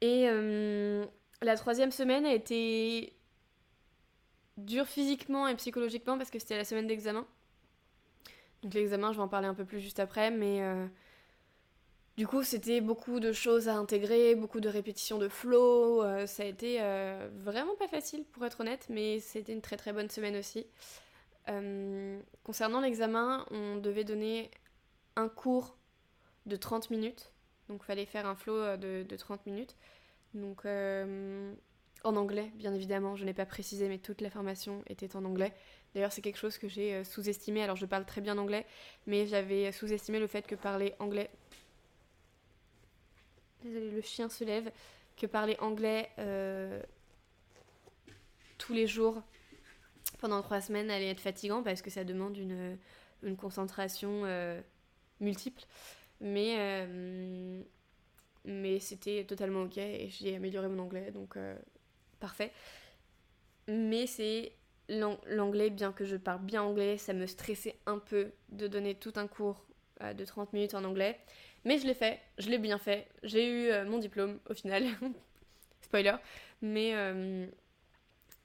Et 0.00 0.26
la 1.42 1.56
troisième 1.56 1.90
semaine 1.90 2.26
a 2.26 2.32
été 2.32 3.12
dure 4.56 4.86
physiquement 4.86 5.46
et 5.46 5.54
psychologiquement 5.56 6.18
parce 6.18 6.30
que 6.30 6.38
c'était 6.38 6.56
la 6.56 6.64
semaine 6.64 6.86
d'examen. 6.86 7.26
Donc 8.62 8.74
l'examen, 8.74 9.12
je 9.12 9.18
vais 9.18 9.22
en 9.22 9.28
parler 9.28 9.46
un 9.46 9.54
peu 9.54 9.64
plus 9.64 9.80
juste 9.80 10.00
après, 10.00 10.30
mais 10.30 10.62
euh, 10.62 10.86
du 12.16 12.26
coup, 12.26 12.42
c'était 12.42 12.80
beaucoup 12.80 13.20
de 13.20 13.32
choses 13.32 13.68
à 13.68 13.76
intégrer, 13.76 14.34
beaucoup 14.34 14.60
de 14.60 14.68
répétitions 14.68 15.18
de 15.18 15.28
flow. 15.28 16.02
Euh, 16.02 16.26
ça 16.26 16.42
a 16.42 16.46
été 16.46 16.78
euh, 16.80 17.28
vraiment 17.36 17.76
pas 17.76 17.86
facile 17.86 18.24
pour 18.24 18.44
être 18.44 18.60
honnête, 18.60 18.86
mais 18.90 19.20
c'était 19.20 19.52
une 19.52 19.62
très 19.62 19.76
très 19.76 19.92
bonne 19.92 20.10
semaine 20.10 20.36
aussi. 20.36 20.66
concernant 22.42 22.80
l'examen, 22.80 23.46
on 23.50 23.76
devait 23.76 24.04
donner 24.04 24.50
un 25.16 25.28
cours 25.28 25.76
de 26.46 26.56
30 26.56 26.90
minutes. 26.90 27.32
Donc 27.68 27.84
fallait 27.84 28.06
faire 28.06 28.26
un 28.26 28.34
flow 28.34 28.76
de 28.76 29.16
30 29.16 29.46
minutes. 29.46 29.76
Donc 30.34 30.66
en 32.04 32.16
anglais, 32.16 32.52
bien 32.54 32.72
évidemment, 32.74 33.16
je 33.16 33.24
n'ai 33.24 33.34
pas 33.34 33.46
précisé, 33.46 33.88
mais 33.88 33.98
toute 33.98 34.20
la 34.20 34.30
formation 34.30 34.82
était 34.88 35.16
en 35.16 35.24
anglais. 35.24 35.52
D'ailleurs, 35.94 36.12
c'est 36.12 36.22
quelque 36.22 36.38
chose 36.38 36.58
que 36.58 36.68
j'ai 36.68 36.94
euh, 36.94 37.04
sous-estimé. 37.04 37.62
Alors, 37.62 37.76
je 37.76 37.86
parle 37.86 38.04
très 38.04 38.20
bien 38.20 38.38
anglais, 38.38 38.66
mais 39.06 39.26
j'avais 39.26 39.72
sous-estimé 39.72 40.20
le 40.20 40.26
fait 40.26 40.46
que 40.46 40.54
parler 40.54 40.94
anglais. 41.00 41.30
Désolé, 43.62 43.90
le 43.90 44.00
chien 44.00 44.28
se 44.28 44.44
lève. 44.44 44.70
Que 45.16 45.26
parler 45.26 45.56
anglais 45.58 46.10
euh, 46.18 46.80
tous 48.58 48.72
les 48.72 48.86
jours 48.86 49.20
pendant 50.20 50.40
trois 50.42 50.60
semaines 50.60 50.90
allait 50.90 51.10
être 51.10 51.20
fatigant 51.20 51.62
parce 51.64 51.82
que 51.82 51.90
ça 51.90 52.04
demande 52.04 52.36
une, 52.36 53.36
concentration 53.36 54.22
euh, 54.24 54.60
multiple. 55.20 55.62
Mais, 56.20 56.84
mais 58.48 58.80
c'était 58.80 59.24
totalement 59.24 59.62
ok 59.62 59.78
et 59.78 60.08
j'ai 60.08 60.34
amélioré 60.36 60.68
mon 60.68 60.82
anglais, 60.82 61.10
donc 61.12 61.36
parfait. 62.18 62.50
Mais 63.68 64.06
c'est 64.06 64.52
l'anglais, 64.88 65.70
bien 65.70 65.92
que 65.92 66.04
je 66.04 66.16
parle 66.16 66.40
bien 66.42 66.62
anglais, 66.62 66.96
ça 66.96 67.12
me 67.12 67.26
stressait 67.26 67.76
un 67.86 67.98
peu 67.98 68.30
de 68.50 68.66
donner 68.66 68.94
tout 68.94 69.12
un 69.16 69.26
cours 69.26 69.64
euh, 70.02 70.14
de 70.14 70.24
30 70.24 70.52
minutes 70.52 70.74
en 70.74 70.84
anglais. 70.84 71.18
Mais 71.64 71.78
je 71.78 71.86
l'ai 71.86 71.94
fait, 71.94 72.20
je 72.38 72.48
l'ai 72.48 72.58
bien 72.58 72.78
fait. 72.78 73.06
J'ai 73.22 73.46
eu 73.46 73.70
euh, 73.70 73.84
mon 73.84 73.98
diplôme 73.98 74.38
au 74.48 74.54
final. 74.54 74.84
Spoiler. 75.82 76.16
Mais, 76.62 76.92
euh, 76.94 77.46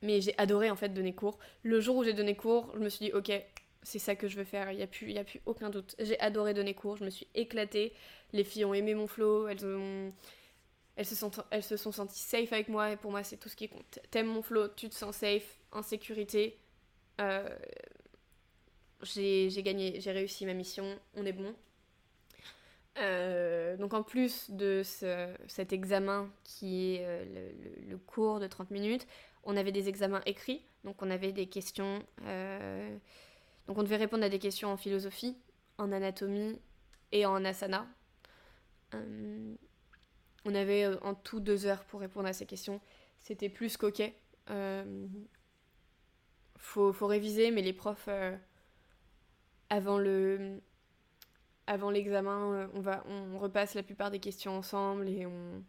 mais 0.02 0.22
j'ai 0.22 0.38
adoré 0.38 0.70
en 0.70 0.76
fait 0.76 0.90
donner 0.90 1.14
cours. 1.14 1.40
Le 1.64 1.80
jour 1.80 1.98
où 1.98 2.04
j'ai 2.04 2.14
donné 2.14 2.36
cours, 2.36 2.72
je 2.74 2.80
me 2.80 2.90
suis 2.90 3.06
dit, 3.06 3.12
ok, 3.14 3.32
c'est 3.82 4.00
ça 4.00 4.16
que 4.16 4.28
je 4.28 4.38
veux 4.38 4.44
faire, 4.44 4.72
il 4.72 4.78
n'y 4.78 5.18
a, 5.18 5.22
a 5.22 5.24
plus 5.24 5.42
aucun 5.46 5.70
doute. 5.70 5.96
J'ai 6.00 6.20
adoré 6.20 6.54
donner 6.54 6.74
cours, 6.74 6.98
je 6.98 7.06
me 7.06 7.10
suis 7.10 7.28
éclatée. 7.36 7.94
Les 8.34 8.44
filles 8.44 8.66
ont 8.66 8.74
aimé 8.74 8.96
mon 8.96 9.08
flow, 9.08 9.48
elles 9.48 9.60
se, 9.60 11.16
sont, 11.16 11.92
senties 11.92 12.20
safe 12.20 12.52
avec 12.52 12.68
moi 12.68 12.92
et 12.92 12.98
pour 12.98 13.12
moi 13.12 13.24
c'est 13.24 13.38
tout 13.38 13.50
ce 13.50 13.56
qui 13.56 13.70
compte. 13.70 14.00
T'aimes 14.10 14.28
mon 14.28 14.42
flow, 14.42 14.68
tu 14.70 14.90
te 14.90 14.96
sens 14.96 15.16
safe, 15.16 15.60
en 15.72 15.84
sécurité. 15.84 16.58
Euh, 17.22 17.48
j'ai 19.04 19.64
gagné, 19.64 20.00
j'ai 20.00 20.12
réussi 20.12 20.46
ma 20.46 20.54
mission, 20.54 21.00
on 21.16 21.26
est 21.26 21.34
bon. 21.34 21.54
Euh, 23.00 23.76
donc 23.78 23.94
en 23.94 24.04
plus 24.04 24.52
de 24.52 24.82
ce, 24.84 25.34
cet 25.48 25.74
examen 25.74 26.32
qui 26.44 26.96
est 26.96 27.06
euh, 27.06 27.52
le, 27.88 27.98
cours 27.98 28.40
de 28.40 28.48
30 28.48 28.72
minutes, 28.72 29.08
on 29.44 29.58
avait 29.58 29.72
des 29.72 29.90
examens 29.90 30.22
écrits, 30.26 30.66
donc 30.84 31.02
on 31.02 31.10
avait 31.10 31.32
des 31.32 31.48
questions, 31.48 32.00
donc 33.68 33.78
on 33.78 33.84
devait 33.84 33.98
répondre 33.98 34.24
à 34.24 34.30
des 34.30 34.40
questions 34.40 34.70
en 34.70 34.78
philosophie, 34.78 35.38
en 35.78 35.92
anatomie 35.92 36.60
et 37.12 37.26
en 37.26 37.44
asana. 37.44 37.88
On 40.46 40.56
avait 40.56 40.86
euh, 40.86 40.98
en 41.02 41.14
tout 41.14 41.40
deux 41.40 41.66
heures 41.66 41.84
pour 41.86 42.00
répondre 42.02 42.28
à 42.28 42.34
ces 42.34 42.46
questions. 42.46 42.82
C'était 43.20 43.50
plus 43.50 43.78
qu'ok. 43.78 44.02
Euh, 44.50 45.08
faut, 46.58 46.92
réviser, 47.08 47.52
mais 47.52 47.62
les 47.62 47.74
profs, 47.74 48.06
euh, 48.08 48.36
avant 49.70 49.98
le 49.98 50.62
avant 51.66 51.90
l'examen, 51.90 52.70
on, 52.74 52.82
va, 52.82 53.06
on 53.08 53.40
repasse 53.40 53.74
la 53.74 53.84
plupart 53.84 54.12
des 54.12 54.20
questions 54.20 54.58
ensemble 54.58 55.08
et 55.08 55.26
on, 55.26 55.64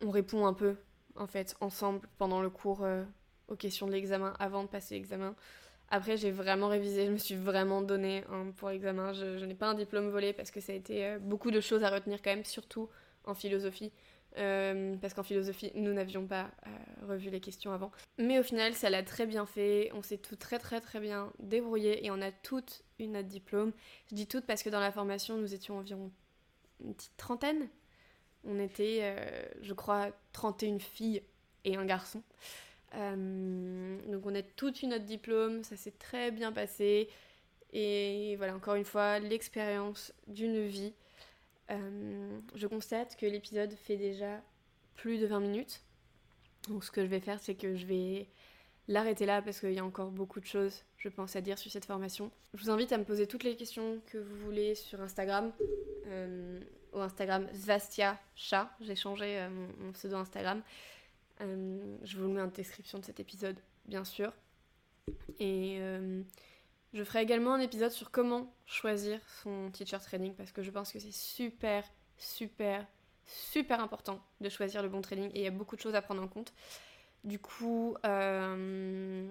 on, 0.00 0.10
répond 0.10 0.46
un 0.46 0.54
peu, 0.54 0.76
en 1.16 1.26
fait, 1.26 1.56
ensemble 1.60 2.08
pendant 2.18 2.40
le 2.40 2.50
cours 2.50 2.86
aux 3.48 3.56
questions 3.56 3.88
de 3.88 3.92
l'examen 3.92 4.32
avant 4.38 4.62
de 4.62 4.68
passer 4.68 4.94
l'examen. 4.94 5.34
Après, 5.90 6.18
j'ai 6.18 6.30
vraiment 6.30 6.68
révisé, 6.68 7.06
je 7.06 7.10
me 7.10 7.16
suis 7.16 7.34
vraiment 7.34 7.80
donné 7.80 8.22
pour 8.56 8.68
l'examen. 8.68 9.12
Je, 9.14 9.44
n'ai 9.44 9.54
pas 9.54 9.68
un 9.68 9.74
diplôme 9.74 10.10
volé 10.10 10.32
parce 10.32 10.50
que 10.50 10.60
ça 10.60 10.72
a 10.72 10.74
été 10.74 11.06
euh, 11.06 11.18
beaucoup 11.18 11.50
de 11.50 11.60
choses 11.60 11.82
à 11.82 11.90
retenir 11.90 12.20
quand 12.22 12.30
même, 12.30 12.44
surtout 12.44 12.88
en 13.24 13.34
philosophie. 13.34 13.90
Euh, 14.36 14.96
parce 15.00 15.14
qu'en 15.14 15.22
philosophie, 15.22 15.72
nous 15.74 15.92
n'avions 15.94 16.26
pas 16.26 16.50
euh, 16.66 17.06
revu 17.08 17.30
les 17.30 17.40
questions 17.40 17.72
avant. 17.72 17.90
Mais 18.18 18.38
au 18.38 18.42
final, 18.42 18.74
ça 18.74 18.90
l'a 18.90 19.02
très 19.02 19.24
bien 19.24 19.46
fait. 19.46 19.90
On 19.94 20.02
s'est 20.02 20.18
tout 20.18 20.36
très 20.36 20.58
très 20.58 20.82
très 20.82 21.00
bien 21.00 21.32
débrouillé 21.38 22.04
et 22.04 22.10
on 22.10 22.20
a 22.20 22.30
toutes 22.30 22.84
une 22.98 23.12
note 23.12 23.26
diplôme. 23.26 23.72
Je 24.10 24.14
dis 24.14 24.26
toutes 24.26 24.44
parce 24.44 24.62
que 24.62 24.68
dans 24.68 24.80
la 24.80 24.92
formation, 24.92 25.38
nous 25.38 25.54
étions 25.54 25.78
environ 25.78 26.10
une 26.84 26.94
petite 26.94 27.16
trentaine. 27.16 27.68
On 28.44 28.60
était, 28.60 29.16
je 29.62 29.72
crois, 29.72 30.10
31 30.32 30.78
filles 30.78 31.22
et 31.64 31.76
un 31.76 31.84
garçon. 31.84 32.22
Euh, 32.94 33.98
donc 34.10 34.26
on 34.26 34.34
a 34.34 34.42
toute 34.42 34.82
une 34.82 34.94
autre 34.94 35.04
diplôme, 35.04 35.62
ça 35.64 35.76
s'est 35.76 35.94
très 35.98 36.30
bien 36.30 36.52
passé. 36.52 37.08
Et 37.72 38.34
voilà, 38.36 38.54
encore 38.54 38.74
une 38.74 38.84
fois, 38.84 39.18
l'expérience 39.18 40.12
d'une 40.26 40.66
vie. 40.66 40.94
Euh, 41.70 42.40
je 42.54 42.66
constate 42.66 43.16
que 43.16 43.26
l'épisode 43.26 43.74
fait 43.74 43.96
déjà 43.96 44.42
plus 44.94 45.18
de 45.18 45.26
20 45.26 45.40
minutes. 45.40 45.82
Donc 46.68 46.84
ce 46.84 46.90
que 46.90 47.02
je 47.02 47.06
vais 47.06 47.20
faire, 47.20 47.38
c'est 47.40 47.54
que 47.54 47.76
je 47.76 47.86
vais 47.86 48.26
l'arrêter 48.88 49.26
là 49.26 49.42
parce 49.42 49.60
qu'il 49.60 49.72
y 49.72 49.78
a 49.78 49.84
encore 49.84 50.10
beaucoup 50.10 50.40
de 50.40 50.46
choses, 50.46 50.82
je 50.96 51.10
pense, 51.10 51.36
à 51.36 51.42
dire 51.42 51.58
sur 51.58 51.70
cette 51.70 51.84
formation. 51.84 52.30
Je 52.54 52.64
vous 52.64 52.70
invite 52.70 52.92
à 52.92 52.98
me 52.98 53.04
poser 53.04 53.26
toutes 53.26 53.44
les 53.44 53.54
questions 53.54 54.00
que 54.06 54.16
vous 54.16 54.36
voulez 54.46 54.74
sur 54.74 55.00
Instagram. 55.02 55.52
Euh, 56.06 56.60
au 56.92 57.00
Instagram 57.00 57.46
Zvastia 57.52 58.18
Chat. 58.34 58.70
J'ai 58.80 58.96
changé 58.96 59.46
mon, 59.78 59.92
pseudo 59.92 60.16
Instagram. 60.16 60.62
Euh, 61.40 61.96
je 62.02 62.16
vous 62.16 62.28
le 62.28 62.34
mets 62.34 62.40
en 62.40 62.48
description 62.48 62.98
de 62.98 63.04
cet 63.04 63.20
épisode, 63.20 63.58
bien 63.86 64.04
sûr. 64.04 64.32
Et 65.38 65.78
euh, 65.80 66.22
je 66.92 67.04
ferai 67.04 67.22
également 67.22 67.54
un 67.54 67.60
épisode 67.60 67.90
sur 67.90 68.10
comment 68.10 68.52
choisir 68.66 69.20
son 69.42 69.70
teacher 69.70 69.98
training 69.98 70.34
parce 70.34 70.52
que 70.52 70.62
je 70.62 70.70
pense 70.70 70.92
que 70.92 70.98
c'est 70.98 71.12
super, 71.12 71.84
super, 72.16 72.86
super 73.24 73.80
important 73.80 74.20
de 74.40 74.48
choisir 74.48 74.82
le 74.82 74.88
bon 74.88 75.00
training 75.00 75.30
et 75.30 75.38
il 75.38 75.44
y 75.44 75.46
a 75.46 75.52
beaucoup 75.52 75.76
de 75.76 75.80
choses 75.80 75.94
à 75.94 76.02
prendre 76.02 76.22
en 76.22 76.28
compte. 76.28 76.52
Du 77.24 77.38
coup, 77.38 77.96
euh, 78.04 79.30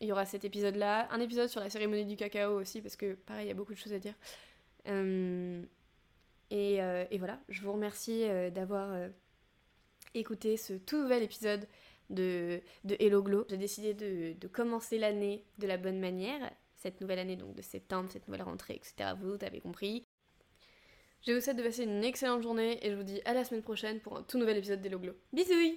il 0.00 0.06
y 0.06 0.12
aura 0.12 0.26
cet 0.26 0.44
épisode-là, 0.44 1.08
un 1.10 1.20
épisode 1.20 1.48
sur 1.48 1.60
la 1.60 1.70
cérémonie 1.70 2.06
du 2.06 2.16
cacao 2.16 2.60
aussi 2.60 2.80
parce 2.80 2.96
que 2.96 3.14
pareil, 3.14 3.46
il 3.46 3.48
y 3.48 3.52
a 3.52 3.54
beaucoup 3.54 3.74
de 3.74 3.78
choses 3.78 3.92
à 3.92 3.98
dire. 3.98 4.14
et, 6.50 6.76
et, 7.10 7.18
voilà, 7.18 7.40
je 7.48 7.62
vous 7.62 7.72
remercie 7.72 8.24
d'avoir 8.52 9.10
écouter 10.18 10.56
ce 10.56 10.74
tout 10.74 11.00
nouvel 11.00 11.22
épisode 11.22 11.66
de, 12.10 12.60
de 12.84 12.96
Hello 12.98 13.22
Glow. 13.22 13.44
J'ai 13.48 13.56
décidé 13.56 13.94
de, 13.94 14.48
commencer 14.48 14.98
l'année 14.98 15.44
de 15.58 15.66
la 15.66 15.76
bonne 15.76 15.98
manière, 15.98 16.50
cette 16.76 17.00
nouvelle 17.00 17.18
année 17.18 17.36
donc 17.36 17.54
de 17.54 17.62
septembre, 17.62 18.08
cette 18.12 18.28
nouvelle 18.28 18.42
rentrée, 18.42 18.74
etc. 18.74 19.10
Vous 19.20 19.36
avez 19.44 19.60
compris. 19.60 20.06
Je 21.26 21.32
vous 21.32 21.40
souhaite 21.40 21.56
de 21.56 21.62
passer 21.62 21.84
une 21.84 22.04
excellente 22.04 22.42
journée 22.42 22.78
et 22.86 22.90
je 22.90 22.96
vous 22.96 23.02
dis 23.02 23.20
à 23.24 23.34
la 23.34 23.44
semaine 23.44 23.62
prochaine 23.62 24.00
pour 24.00 24.16
un 24.16 24.22
tout 24.22 24.38
nouvel 24.38 24.58
épisode 24.58 24.80
d'Hello 24.80 24.98
Glow. 24.98 25.14
Bisous 25.32 25.74